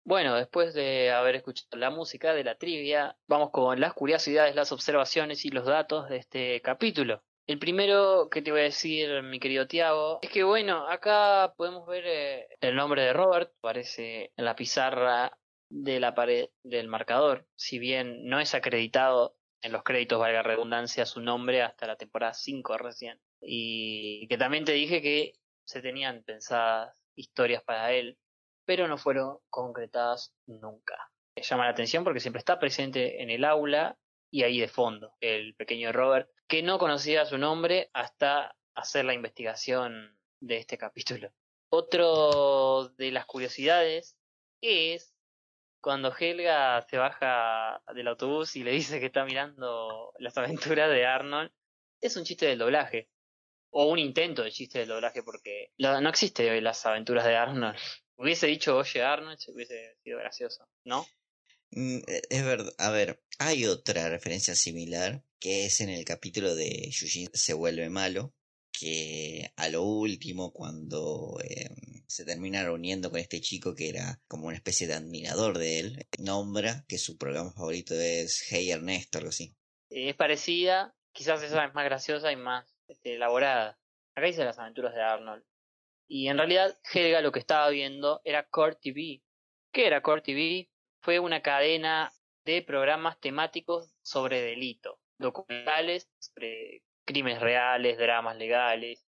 [0.07, 4.71] Bueno, después de haber escuchado la música de la trivia, vamos con las curiosidades, las
[4.71, 7.21] observaciones y los datos de este capítulo.
[7.45, 11.85] El primero que te voy a decir, mi querido Tiago, es que bueno, acá podemos
[11.85, 15.37] ver eh, el nombre de Robert, aparece en la pizarra
[15.67, 21.05] de la pared del marcador, si bien no es acreditado en los créditos, valga redundancia,
[21.05, 23.19] su nombre hasta la temporada 5 recién.
[23.41, 25.33] Y que también te dije que
[25.65, 28.17] se tenían pensadas historias para él,
[28.67, 31.09] pero no fueron concretadas nunca.
[31.35, 33.97] Llama la atención porque siempre está presente en el aula
[34.29, 39.13] y ahí de fondo, el pequeño Robert, que no conocía su nombre hasta hacer la
[39.13, 41.31] investigación de este capítulo.
[41.69, 44.17] Otro de las curiosidades
[44.61, 45.15] es
[45.79, 51.05] cuando Helga se baja del autobús y le dice que está mirando las aventuras de
[51.05, 51.51] Arnold,
[52.01, 53.07] es un chiste del doblaje.
[53.69, 57.77] O un intento de chiste del doblaje, porque no existe las aventuras de Arnold.
[58.17, 61.05] Hubiese dicho, oye Arnold, se hubiese sido gracioso, ¿no?
[61.71, 62.73] Mm, e- Es verdad.
[62.77, 67.89] A ver, hay otra referencia similar que es en el capítulo de Yujin se vuelve
[67.89, 68.33] malo.
[68.79, 71.69] Que a lo último, cuando eh,
[72.05, 76.07] se termina reuniendo con este chico que era como una especie de admirador de él,
[76.19, 79.55] nombra que su programa favorito es Hey Ernesto, algo así.
[79.89, 83.79] Es parecida, quizás esa es más graciosa y más este, elaborada.
[84.15, 85.43] Acá dice las aventuras de Arnold.
[86.07, 89.23] Y en realidad Helga lo que estaba viendo era Core TV.
[89.71, 90.69] ¿Qué era Core TV?
[91.01, 92.11] Fue una cadena
[92.45, 99.05] de programas temáticos sobre delito, documentales sobre crímenes reales, dramas legales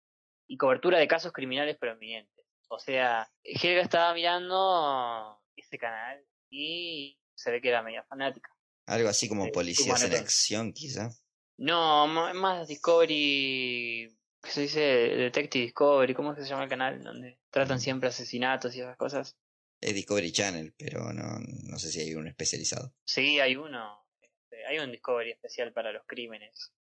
[0.46, 2.46] y cobertura de casos criminales prominentes.
[2.68, 8.50] O sea, Helga estaba mirando ese canal y se ve que era media fanática.
[8.86, 11.10] Algo así como Sí, policías en acción, quizá.
[11.58, 14.08] No, más Discovery,
[14.46, 14.80] ¿qué se dice?
[14.80, 17.02] Detective Discovery, ¿cómo es que se llama el canal?
[17.02, 19.36] Donde tratan siempre asesinatos y esas cosas.
[19.80, 22.94] Es Discovery Channel, pero no, no sé si hay uno especializado.
[23.04, 26.72] Sí, hay uno, este, hay un Discovery especial para los crímenes.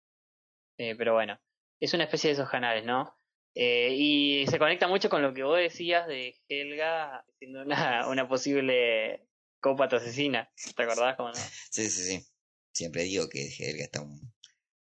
[0.78, 1.39] Eh, pero bueno,
[1.80, 3.18] es una especie de esos canales, ¿no?
[3.53, 8.28] Eh, y se conecta mucho con lo que vos decías de Helga siendo una, una
[8.28, 9.28] posible
[9.59, 10.51] cópata asesina.
[10.76, 11.16] ¿Te acordás?
[11.16, 11.36] Cómo no?
[11.36, 12.26] Sí, sí, sí.
[12.72, 14.34] Siempre digo que Helga está un,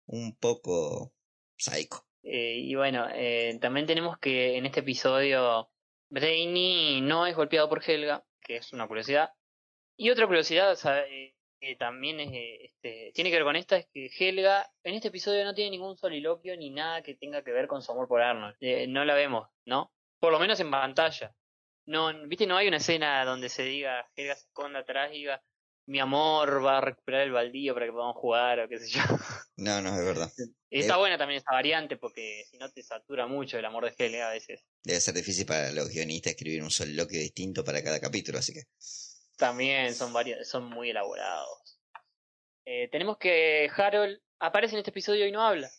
[0.06, 1.14] un poco
[1.58, 2.06] psycho.
[2.24, 5.70] Eh, y bueno, eh, también tenemos que en este episodio
[6.10, 9.32] Brainy no es golpeado por Helga, que es una curiosidad.
[9.98, 13.88] Y otra curiosidad sabe, que también es, eh, este, tiene que ver con esta es
[13.94, 17.68] que Helga en este episodio no tiene ningún soliloquio ni nada que tenga que ver
[17.68, 18.56] con su amor por Arnold.
[18.60, 19.94] Eh, no la vemos, ¿no?
[20.20, 21.36] Por lo menos en pantalla.
[21.86, 25.44] No, viste, no hay una escena donde se diga Helga se esconda atrás y diga
[25.86, 29.02] mi amor va a recuperar el baldío para que podamos jugar o qué sé yo.
[29.58, 30.32] No, no, es verdad.
[30.72, 33.94] Está Eh, buena también esa variante porque si no te satura mucho el amor de
[33.96, 34.64] Helga a veces.
[34.84, 38.64] Debe ser difícil para los guionistas escribir un soliloquio distinto para cada capítulo, así que.
[39.38, 41.80] También son varios, son muy elaborados.
[42.66, 45.70] Eh, tenemos que Harold aparece en este episodio y no habla.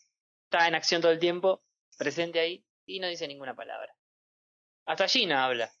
[0.45, 1.63] Está en acción todo el tiempo,
[1.97, 3.93] presente ahí, y no dice ninguna palabra.
[4.85, 5.73] Hasta Gina habla.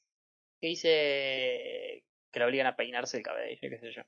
[0.59, 2.02] Que dice
[2.33, 4.01] que la obligan a peinarse el cabello, qué sé yo.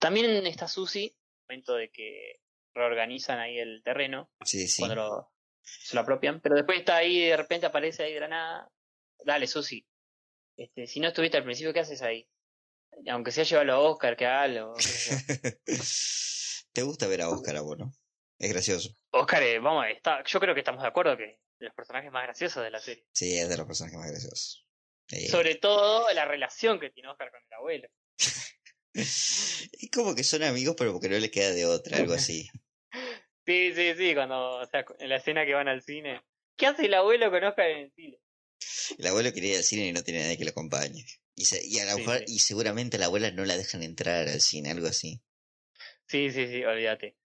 [0.00, 1.14] También está Susie,
[1.48, 2.40] momento de que
[2.74, 4.30] reorganizan ahí el terreno.
[4.44, 4.80] Sí, sí.
[4.82, 5.32] cuando lo-
[5.62, 6.40] se lo apropian.
[6.40, 8.72] Pero después está ahí, de repente aparece ahí de la nada.
[9.24, 9.86] Dale, Susi.
[10.56, 12.28] Este, si no estuviste al principio, ¿qué haces ahí?
[13.10, 14.74] Aunque sea llevarlo a Oscar, que haga algo.
[16.72, 17.92] ¿Te gusta ver a Oscar a vos, no?
[18.38, 18.90] Es gracioso.
[19.10, 22.24] Oscar, eh, vamos, está, yo creo que estamos de acuerdo que de los personajes más
[22.24, 23.06] graciosos de la serie.
[23.12, 24.65] Sí, es de los personajes más graciosos.
[25.10, 27.88] Eh, Sobre todo la relación que tiene Oscar con el abuelo.
[28.94, 32.48] Es como que son amigos, pero porque no les queda de otra, algo así.
[33.44, 36.22] Sí, sí, sí, cuando, o sea, en la escena que van al cine.
[36.56, 38.18] ¿Qué hace el abuelo con Oscar en el cine?
[38.98, 41.04] El abuelo quería ir al cine y no tiene nadie que lo acompañe.
[41.34, 42.34] Y, se- y, a la Sí, mujer- sí.
[42.36, 45.20] y seguramente a la abuela no la dejan entrar al cine, algo así.
[46.08, 47.18] Sí, sí, sí, olvídate.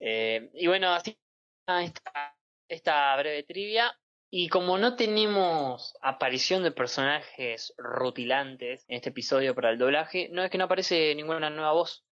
[0.00, 1.18] Eh, y bueno, así
[1.60, 3.98] está esta, esta breve trivia.
[4.36, 10.42] Y como no tenemos aparición de personajes rutilantes en este episodio para el doblaje, no
[10.42, 12.04] es que no aparece ninguna nueva voz.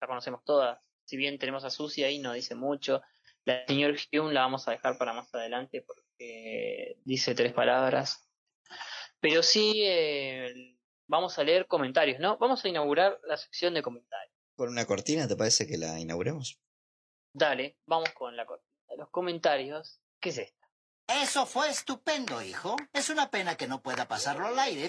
[0.00, 0.78] La conocemos todas.
[1.04, 3.02] Si bien tenemos a Susie ahí, no dice mucho.
[3.44, 8.24] La señor Hume la vamos a dejar para más adelante porque dice tres palabras.
[9.18, 12.38] Pero sí, eh, vamos a leer comentarios, ¿no?
[12.38, 14.32] Vamos a inaugurar la sección de comentarios.
[14.54, 16.56] ¿Con una cortina te parece que la inauguremos?
[17.32, 18.70] Dale, vamos con la cortina.
[18.96, 20.00] Los comentarios.
[20.20, 20.63] ¿Qué es esto?
[21.06, 22.76] Eso fue estupendo, hijo.
[22.92, 24.88] Es una pena que no pueda pasarlo al aire.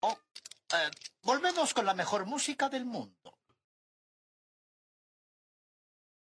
[0.00, 0.16] Oh,
[0.72, 0.90] eh,
[1.22, 3.38] volvemos con la mejor música del mundo.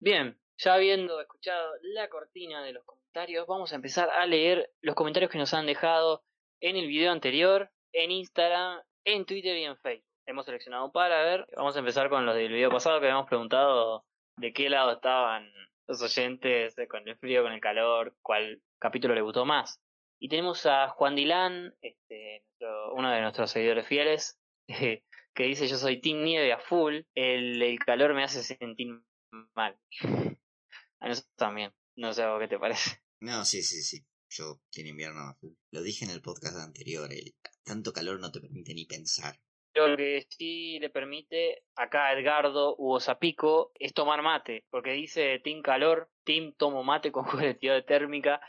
[0.00, 4.94] Bien, ya habiendo escuchado la cortina de los comentarios, vamos a empezar a leer los
[4.94, 6.24] comentarios que nos han dejado
[6.60, 10.08] en el video anterior, en Instagram, en Twitter y en Facebook.
[10.26, 11.46] Hemos seleccionado para ver.
[11.56, 14.04] Vamos a empezar con los del video pasado que habíamos preguntado
[14.36, 15.50] de qué lado estaban
[15.86, 19.80] los oyentes, eh, con el frío, con el calor, cuál capítulo le gustó más.
[20.20, 22.44] Y tenemos a Juan Dilán, este,
[22.92, 24.38] uno de nuestros seguidores fieles,
[25.34, 29.00] que dice yo soy Team Nieve a full, el, el calor me hace sentir
[29.54, 29.78] mal.
[31.00, 33.02] A nosotros también, no sé a qué te parece.
[33.20, 34.04] No, sí, sí, sí.
[34.34, 35.52] Yo tiene invierno a full.
[35.72, 37.34] Lo dije en el podcast anterior, el
[37.64, 39.38] tanto calor no te permite ni pensar.
[39.74, 44.92] Pero lo que sí le permite acá a Edgardo Hugo Zapico es tomar mate, porque
[44.92, 47.24] dice Team Calor, Team Tomo Mate con
[47.58, 48.40] colectividad térmica,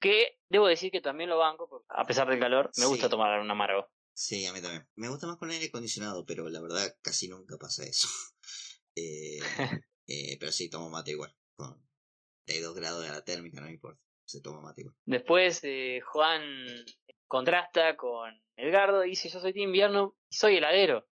[0.00, 2.88] que debo decir que también lo banco, porque a pesar del calor, me Sí.
[2.88, 3.88] gusta tomar un amargo.
[4.14, 4.86] Sí, a mí también.
[4.96, 8.08] Me gusta más con aire acondicionado, pero la verdad casi nunca pasa eso.
[8.94, 9.38] Eh,
[10.06, 11.34] eh, pero sí, tomo mate igual.
[11.56, 11.80] Con,
[12.46, 14.02] hay dos grados de la térmica, no importa.
[14.32, 14.86] Se toma mate.
[15.04, 16.42] Después eh, Juan
[17.28, 21.06] contrasta con Edgardo y dice yo soy de invierno y soy heladero.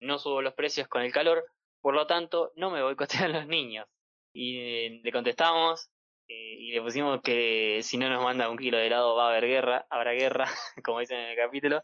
[0.00, 1.44] No subo los precios con el calor,
[1.82, 3.86] por lo tanto no me boicotean los niños.
[4.32, 5.90] Y eh, le contestamos
[6.28, 9.30] eh, y le pusimos que si no nos manda un kilo de helado va a
[9.32, 10.46] haber guerra, habrá guerra,
[10.82, 11.82] como dicen en el capítulo.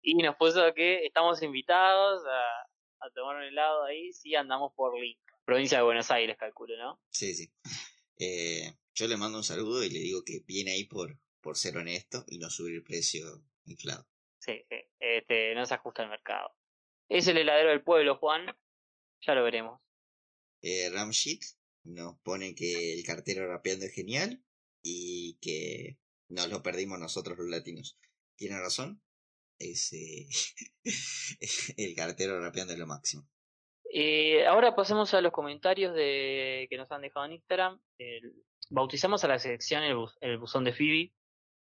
[0.00, 4.96] Y nos puso que estamos invitados a, a tomar un helado ahí si andamos por
[4.96, 7.00] Link, provincia de Buenos Aires, calculo, ¿no?
[7.10, 7.50] Sí, sí.
[8.22, 11.78] Eh, yo le mando un saludo y le digo que viene ahí por, por ser
[11.78, 14.06] honesto y no subir el precio inflado.
[14.38, 14.76] Sí, sí.
[14.98, 16.54] Este, no se ajusta al mercado.
[17.08, 18.46] Es el heladero del pueblo, Juan.
[19.22, 19.80] Ya lo veremos.
[20.62, 21.42] Eh, Ramshit
[21.84, 24.44] nos pone que el cartero rapeando es genial
[24.82, 25.98] y que
[26.28, 27.98] nos lo perdimos nosotros los latinos.
[28.36, 29.02] Tiene razón.
[29.58, 30.28] Es, eh,
[31.76, 33.26] el cartero rapeando es lo máximo.
[33.92, 37.80] Eh, ahora pasemos a los comentarios de que nos han dejado en Instagram.
[37.98, 41.12] El- bautizamos a la sección el, el buzón de Phoebe.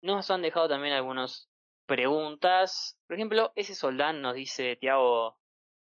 [0.01, 1.49] Nos han dejado también algunas
[1.85, 2.97] preguntas.
[3.07, 5.37] Por ejemplo, ese soldán nos dice, Tiago,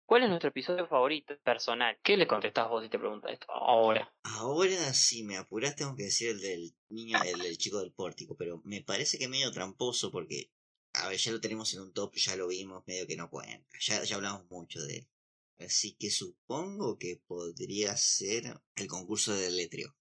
[0.04, 1.98] ¿cuál es nuestro episodio favorito personal?
[2.02, 3.50] ¿Qué le contestás vos si te preguntas esto?
[3.50, 4.14] Ahora.
[4.22, 8.36] Ahora, si me apuras, tengo que decir el del niño, el del chico del pórtico,
[8.36, 10.52] pero me parece que medio tramposo porque,
[10.92, 13.66] a ver, ya lo tenemos en un top, ya lo vimos, medio que no cuenta.
[13.80, 15.08] Ya, ya hablamos mucho de él.
[15.58, 19.96] Así que supongo que podría ser el concurso de letreo.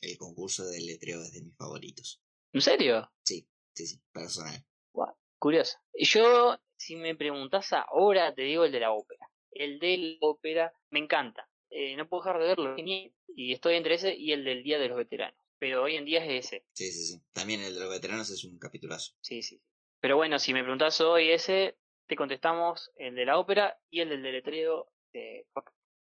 [0.00, 2.22] El concurso de letreo es de mis favoritos.
[2.52, 3.10] ¿En serio?
[3.24, 4.64] Sí, sí, sí, personal.
[4.92, 5.78] Guau, curioso.
[5.94, 9.28] Yo, si me preguntas ahora, te digo el de la ópera.
[9.50, 11.48] El de la ópera me encanta.
[11.70, 12.76] Eh, no puedo dejar de verlo.
[12.78, 15.38] Y estoy entre ese y el del Día de los Veteranos.
[15.58, 16.66] Pero hoy en día es ese.
[16.72, 17.22] Sí, sí, sí.
[17.32, 19.14] También el de los veteranos es un capitulazo.
[19.22, 19.62] Sí, sí.
[20.00, 24.10] Pero bueno, si me preguntas hoy ese, te contestamos el de la ópera y el
[24.10, 25.46] del deletreo de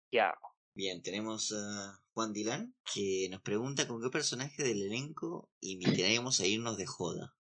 [0.09, 0.55] Tiago.
[0.73, 6.45] Bien, tenemos a Juan Dilán que nos pregunta con qué personaje del elenco invitaríamos a
[6.45, 7.35] irnos de joda.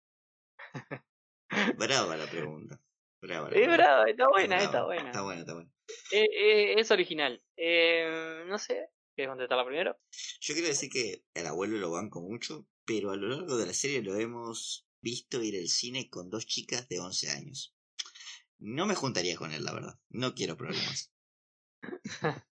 [1.78, 2.80] Brava la pregunta.
[3.20, 4.64] Brava la Es brava, está buena, Brava.
[4.64, 5.06] está buena.
[5.06, 5.72] Está buena, está buena.
[6.12, 7.42] Eh, eh, es original.
[7.56, 9.98] Eh, no sé, ¿quieres contestarla primero?
[10.40, 13.74] Yo quiero decir que el abuelo lo banco mucho, pero a lo largo de la
[13.74, 17.74] serie lo hemos visto ir al cine con dos chicas de 11 años.
[18.58, 19.98] No me juntaría con él, la verdad.
[20.08, 21.12] No quiero problemas.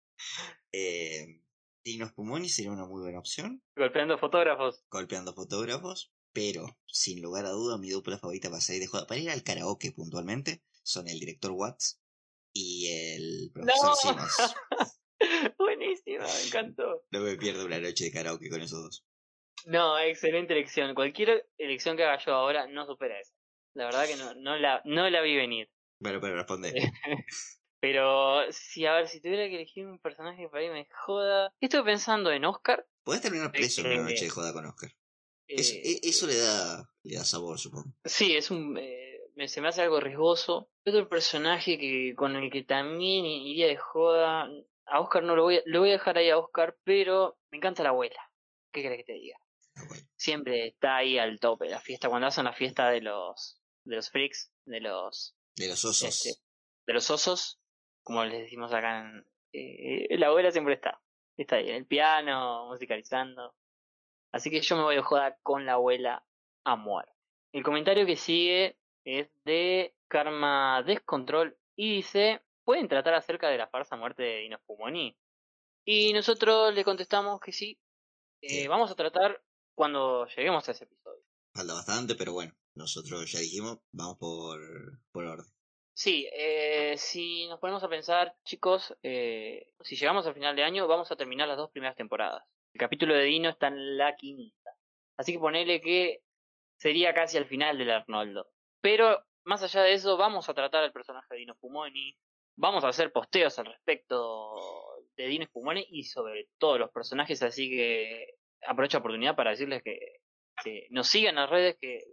[0.76, 1.42] eh,
[1.84, 3.64] Dinos Pumoni sería una muy buena opción.
[3.76, 4.84] Golpeando fotógrafos.
[4.90, 9.22] golpeando fotógrafos, pero sin lugar a duda mi dupla favorita para salir de joda, para
[9.22, 12.02] ir al karaoke puntualmente, son el director Watts
[12.54, 13.96] y el profesor ¡No!
[13.96, 14.56] Simmons.
[15.58, 17.06] Buenísima, me encantó.
[17.12, 19.06] No me pierdo una noche de karaoke con esos dos.
[19.66, 20.94] No, excelente elección.
[20.94, 23.34] Cualquier elección que haga yo ahora no supera esa.
[23.74, 25.70] La verdad que no, no, la, no la vi venir.
[26.00, 26.74] Bueno, pero responde.
[27.88, 31.54] Pero si, a ver, si tuviera que elegir un personaje para irme de joda.
[31.60, 32.84] Estuve pensando en Oscar.
[33.04, 34.90] Podés terminar preso en Eh, una noche de joda con Oscar.
[35.48, 37.94] Es- Eh, e- eso le da, le da sabor, supongo.
[38.04, 38.76] Sí, es un.
[38.80, 40.72] eh, me- se me hace algo riesgoso.
[40.84, 44.50] Otro personaje que con el que también iría de joda.
[44.88, 47.58] A Oscar no lo voy a, lo voy a dejar ahí a Oscar, pero me
[47.60, 48.20] encanta la abuela.
[48.72, 49.38] ¿Qué querés que te diga?
[50.16, 52.10] Siempre está ahí al tope la fiesta.
[52.10, 53.62] Cuando hacen la fiesta de los.
[53.84, 55.36] de los freaks, de los.
[55.56, 56.10] De los osos.
[56.26, 56.40] este,
[56.88, 57.60] de los osos,
[58.06, 59.26] como les decimos acá en.
[59.52, 61.02] eh, la abuela siempre está.
[61.36, 63.54] Está ahí en el piano, musicalizando.
[64.32, 66.26] Así que yo me voy de joda con la abuela
[66.64, 67.12] a muerte.
[67.52, 73.68] El comentario que sigue es de Karma Descontrol y dice: ¿Pueden tratar acerca de la
[73.68, 75.18] farsa muerte de Dinos Pumoni?
[75.86, 77.80] Y nosotros le contestamos que sí.
[78.42, 79.42] Eh, vamos a tratar
[79.74, 81.24] cuando lleguemos a ese episodio.
[81.54, 84.60] Falta bastante, pero bueno, nosotros ya dijimos, vamos por,
[85.12, 85.55] por orden.
[85.98, 90.88] Sí, eh, si nos ponemos a pensar, chicos, eh, si llegamos al final de año,
[90.90, 92.44] vamos a terminar las dos primeras temporadas.
[92.74, 94.72] El capítulo de Dino está en la quinta.
[95.16, 96.22] Así que ponele que
[96.78, 98.50] sería casi al final del Arnoldo.
[98.82, 102.18] Pero más allá de eso, vamos a tratar al personaje de Dino Spumoni.
[102.58, 104.54] Vamos a hacer posteos al respecto
[105.16, 107.42] de Dino Spumoni y sobre todos los personajes.
[107.42, 108.36] Así que
[108.68, 109.98] aprovecho la oportunidad para decirles que,
[110.62, 112.04] que nos sigan en las redes, que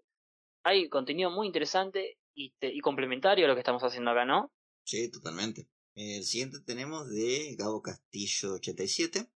[0.62, 4.52] hay contenido muy interesante y, te- y complementario a lo que estamos haciendo acá, ¿no?
[4.84, 5.68] Sí, totalmente.
[5.94, 9.30] El siguiente tenemos de Gabo Castillo 87.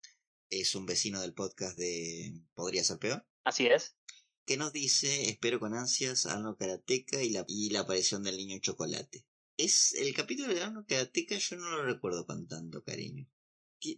[0.51, 3.27] Es un vecino del podcast de Podría ser peor.
[3.45, 3.97] Así es.
[4.47, 8.59] Que nos dice, espero con ansias Arno Karateka y la, y la aparición del niño
[8.61, 9.27] chocolate.
[9.57, 13.29] Es el capítulo de Arno Karateka yo no lo recuerdo con tanto cariño.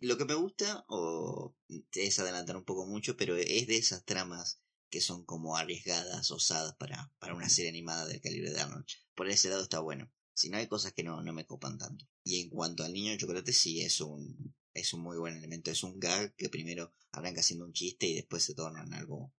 [0.00, 1.54] Lo que me gusta, o
[1.92, 4.60] es adelantar un poco mucho, pero es de esas tramas
[4.90, 8.86] que son como arriesgadas, osadas para, para una serie animada del calibre de Arnold.
[9.14, 10.10] Por ese lado está bueno.
[10.34, 12.06] Si no hay cosas que no, no me copan tanto.
[12.22, 15.70] Y en cuanto al niño de chocolate, sí es un es un muy buen elemento.
[15.70, 19.32] Es un gag que primero arranca siendo un chiste y después se torna en algo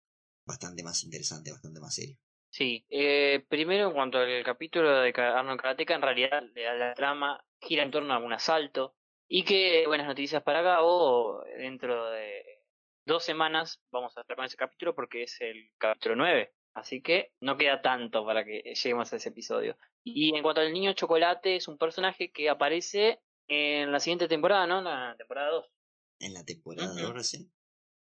[0.44, 2.18] bastante más interesante, bastante más serio.
[2.50, 7.44] Sí, eh, primero en cuanto al capítulo de Arnold Karateka, en realidad la, la trama
[7.60, 8.96] gira en torno a un asalto
[9.28, 12.42] y que buenas noticias para Gabo, dentro de
[13.08, 17.32] dos semanas vamos a estar con ese capítulo porque es el capítulo 9, así que
[17.40, 19.76] no queda tanto para que lleguemos a ese episodio.
[20.04, 24.66] Y en cuanto al niño chocolate, es un personaje que aparece en la siguiente temporada,
[24.66, 24.78] ¿no?
[24.78, 25.66] En la temporada 2.
[26.20, 27.00] En la temporada Ujú.
[27.06, 27.52] 2 recién.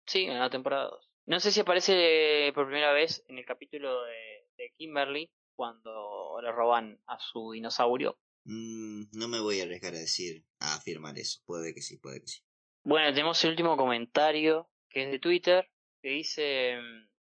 [0.07, 1.11] Sí, en la temporada 2.
[1.27, 6.51] No sé si aparece por primera vez en el capítulo de, de Kimberly cuando le
[6.51, 8.17] roban a su dinosaurio.
[8.45, 11.41] Mm, no me voy a arriesgar a decir, a afirmar eso.
[11.45, 12.41] Puede que sí, puede que sí.
[12.83, 15.69] Bueno, tenemos el último comentario que es de Twitter
[16.01, 16.79] que dice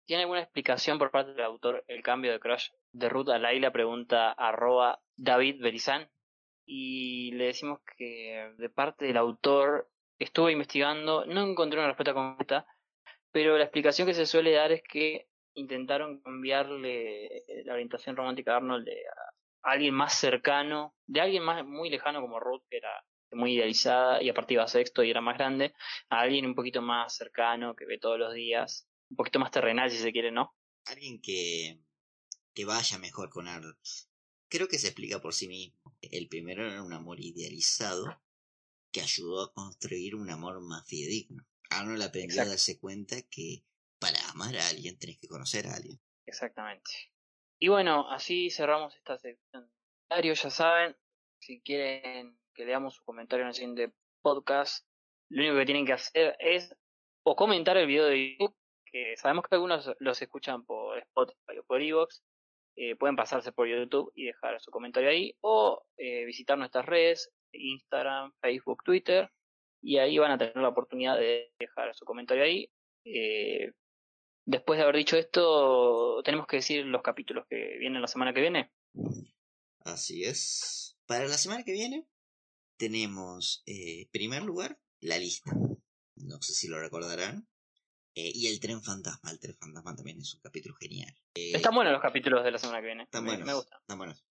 [0.10, 3.72] ¿Tiene alguna explicación por parte del autor el cambio de crush de Ruth a Laila?
[3.72, 6.10] Pregunta arroba David Berizán.
[6.66, 9.88] Y le decimos que de parte del autor
[10.18, 12.66] estuve investigando, no encontré una respuesta completa,
[13.32, 18.58] pero la explicación que se suele dar es que intentaron cambiarle la orientación romántica a
[18.58, 19.04] Arnold de
[19.64, 24.22] a alguien más cercano, de alguien más muy lejano como Ruth, que era muy idealizada
[24.22, 25.74] y aparte iba a sexto y era más grande,
[26.10, 29.90] a alguien un poquito más cercano que ve todos los días, un poquito más terrenal
[29.92, 30.56] si se quiere, ¿no?
[30.86, 31.80] Alguien que,
[32.54, 33.78] que vaya mejor con Arnold.
[34.50, 35.98] Creo que se explica por sí mismo.
[36.02, 38.22] El primero era un amor idealizado
[38.92, 41.46] que ayudó a construir un amor más fidedigno.
[41.70, 42.50] Arnold aprendió a Exacto.
[42.50, 43.64] darse cuenta que
[44.00, 46.02] para amar a alguien tenés que conocer a alguien.
[46.26, 46.90] Exactamente.
[47.60, 49.70] Y bueno, así cerramos esta sección
[50.22, 50.96] ya saben,
[51.40, 54.86] si quieren que leamos su comentario en el siguiente podcast,
[55.30, 56.76] lo único que tienen que hacer es
[57.24, 58.54] o comentar el video de YouTube,
[58.92, 62.22] que sabemos que algunos los escuchan por Spotify o por Evox,
[62.76, 67.32] eh, pueden pasarse por YouTube y dejar su comentario ahí, o eh, visitar nuestras redes,
[67.54, 69.32] Instagram, Facebook, Twitter,
[69.82, 72.70] y ahí van a tener la oportunidad de dejar su comentario ahí.
[73.06, 73.72] Eh,
[74.46, 78.42] después de haber dicho esto, tenemos que decir los capítulos que vienen la semana que
[78.42, 78.70] viene.
[79.86, 80.98] Así es.
[81.08, 82.06] Para la semana que viene
[82.80, 85.52] tenemos, eh, primer lugar, la lista.
[86.16, 87.48] No sé si lo recordarán.
[88.16, 89.30] Eh, y el tren fantasma.
[89.32, 91.14] El tren fantasma también es un capítulo genial.
[91.36, 93.04] Eh, Están buenos los capítulos de la semana que viene.
[93.04, 93.46] Están buenos.
[93.46, 93.78] me gusta.
[93.80, 94.26] Están buenos.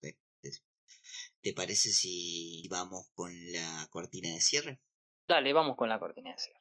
[1.41, 4.81] ¿Te parece si vamos con la cortina de cierre?
[5.27, 6.58] Dale, vamos con la cortina de cierre.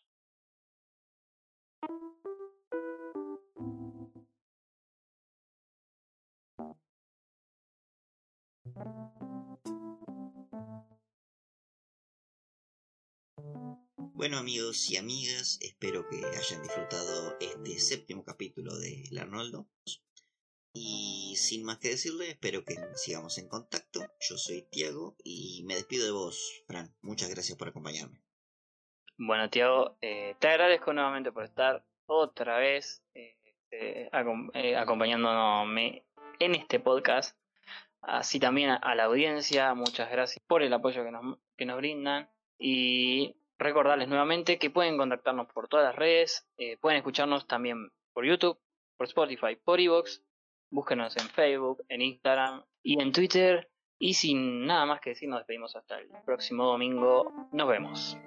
[14.19, 19.69] Bueno amigos y amigas, espero que hayan disfrutado este séptimo capítulo de El Arnoldo.
[20.73, 24.01] Y sin más que decirle, espero que sigamos en contacto.
[24.28, 26.93] Yo soy Tiago y me despido de vos, Fran.
[27.01, 28.20] Muchas gracias por acompañarme.
[29.19, 33.36] Bueno, Tiago, eh, te agradezco nuevamente por estar otra vez eh,
[33.70, 34.11] eh,
[34.55, 36.05] eh, acompañándome
[36.40, 37.39] en este podcast.
[38.01, 42.28] Así también a la audiencia, muchas gracias por el apoyo que nos, que nos brindan.
[42.59, 48.24] Y recordarles nuevamente que pueden contactarnos por todas las redes, eh, pueden escucharnos también por
[48.24, 48.59] YouTube,
[48.97, 50.22] por Spotify, por Evox.
[50.70, 53.70] Búsquenos en Facebook, en Instagram y en Twitter.
[53.98, 57.32] Y sin nada más que decir, nos despedimos hasta el próximo domingo.
[57.52, 58.18] Nos vemos.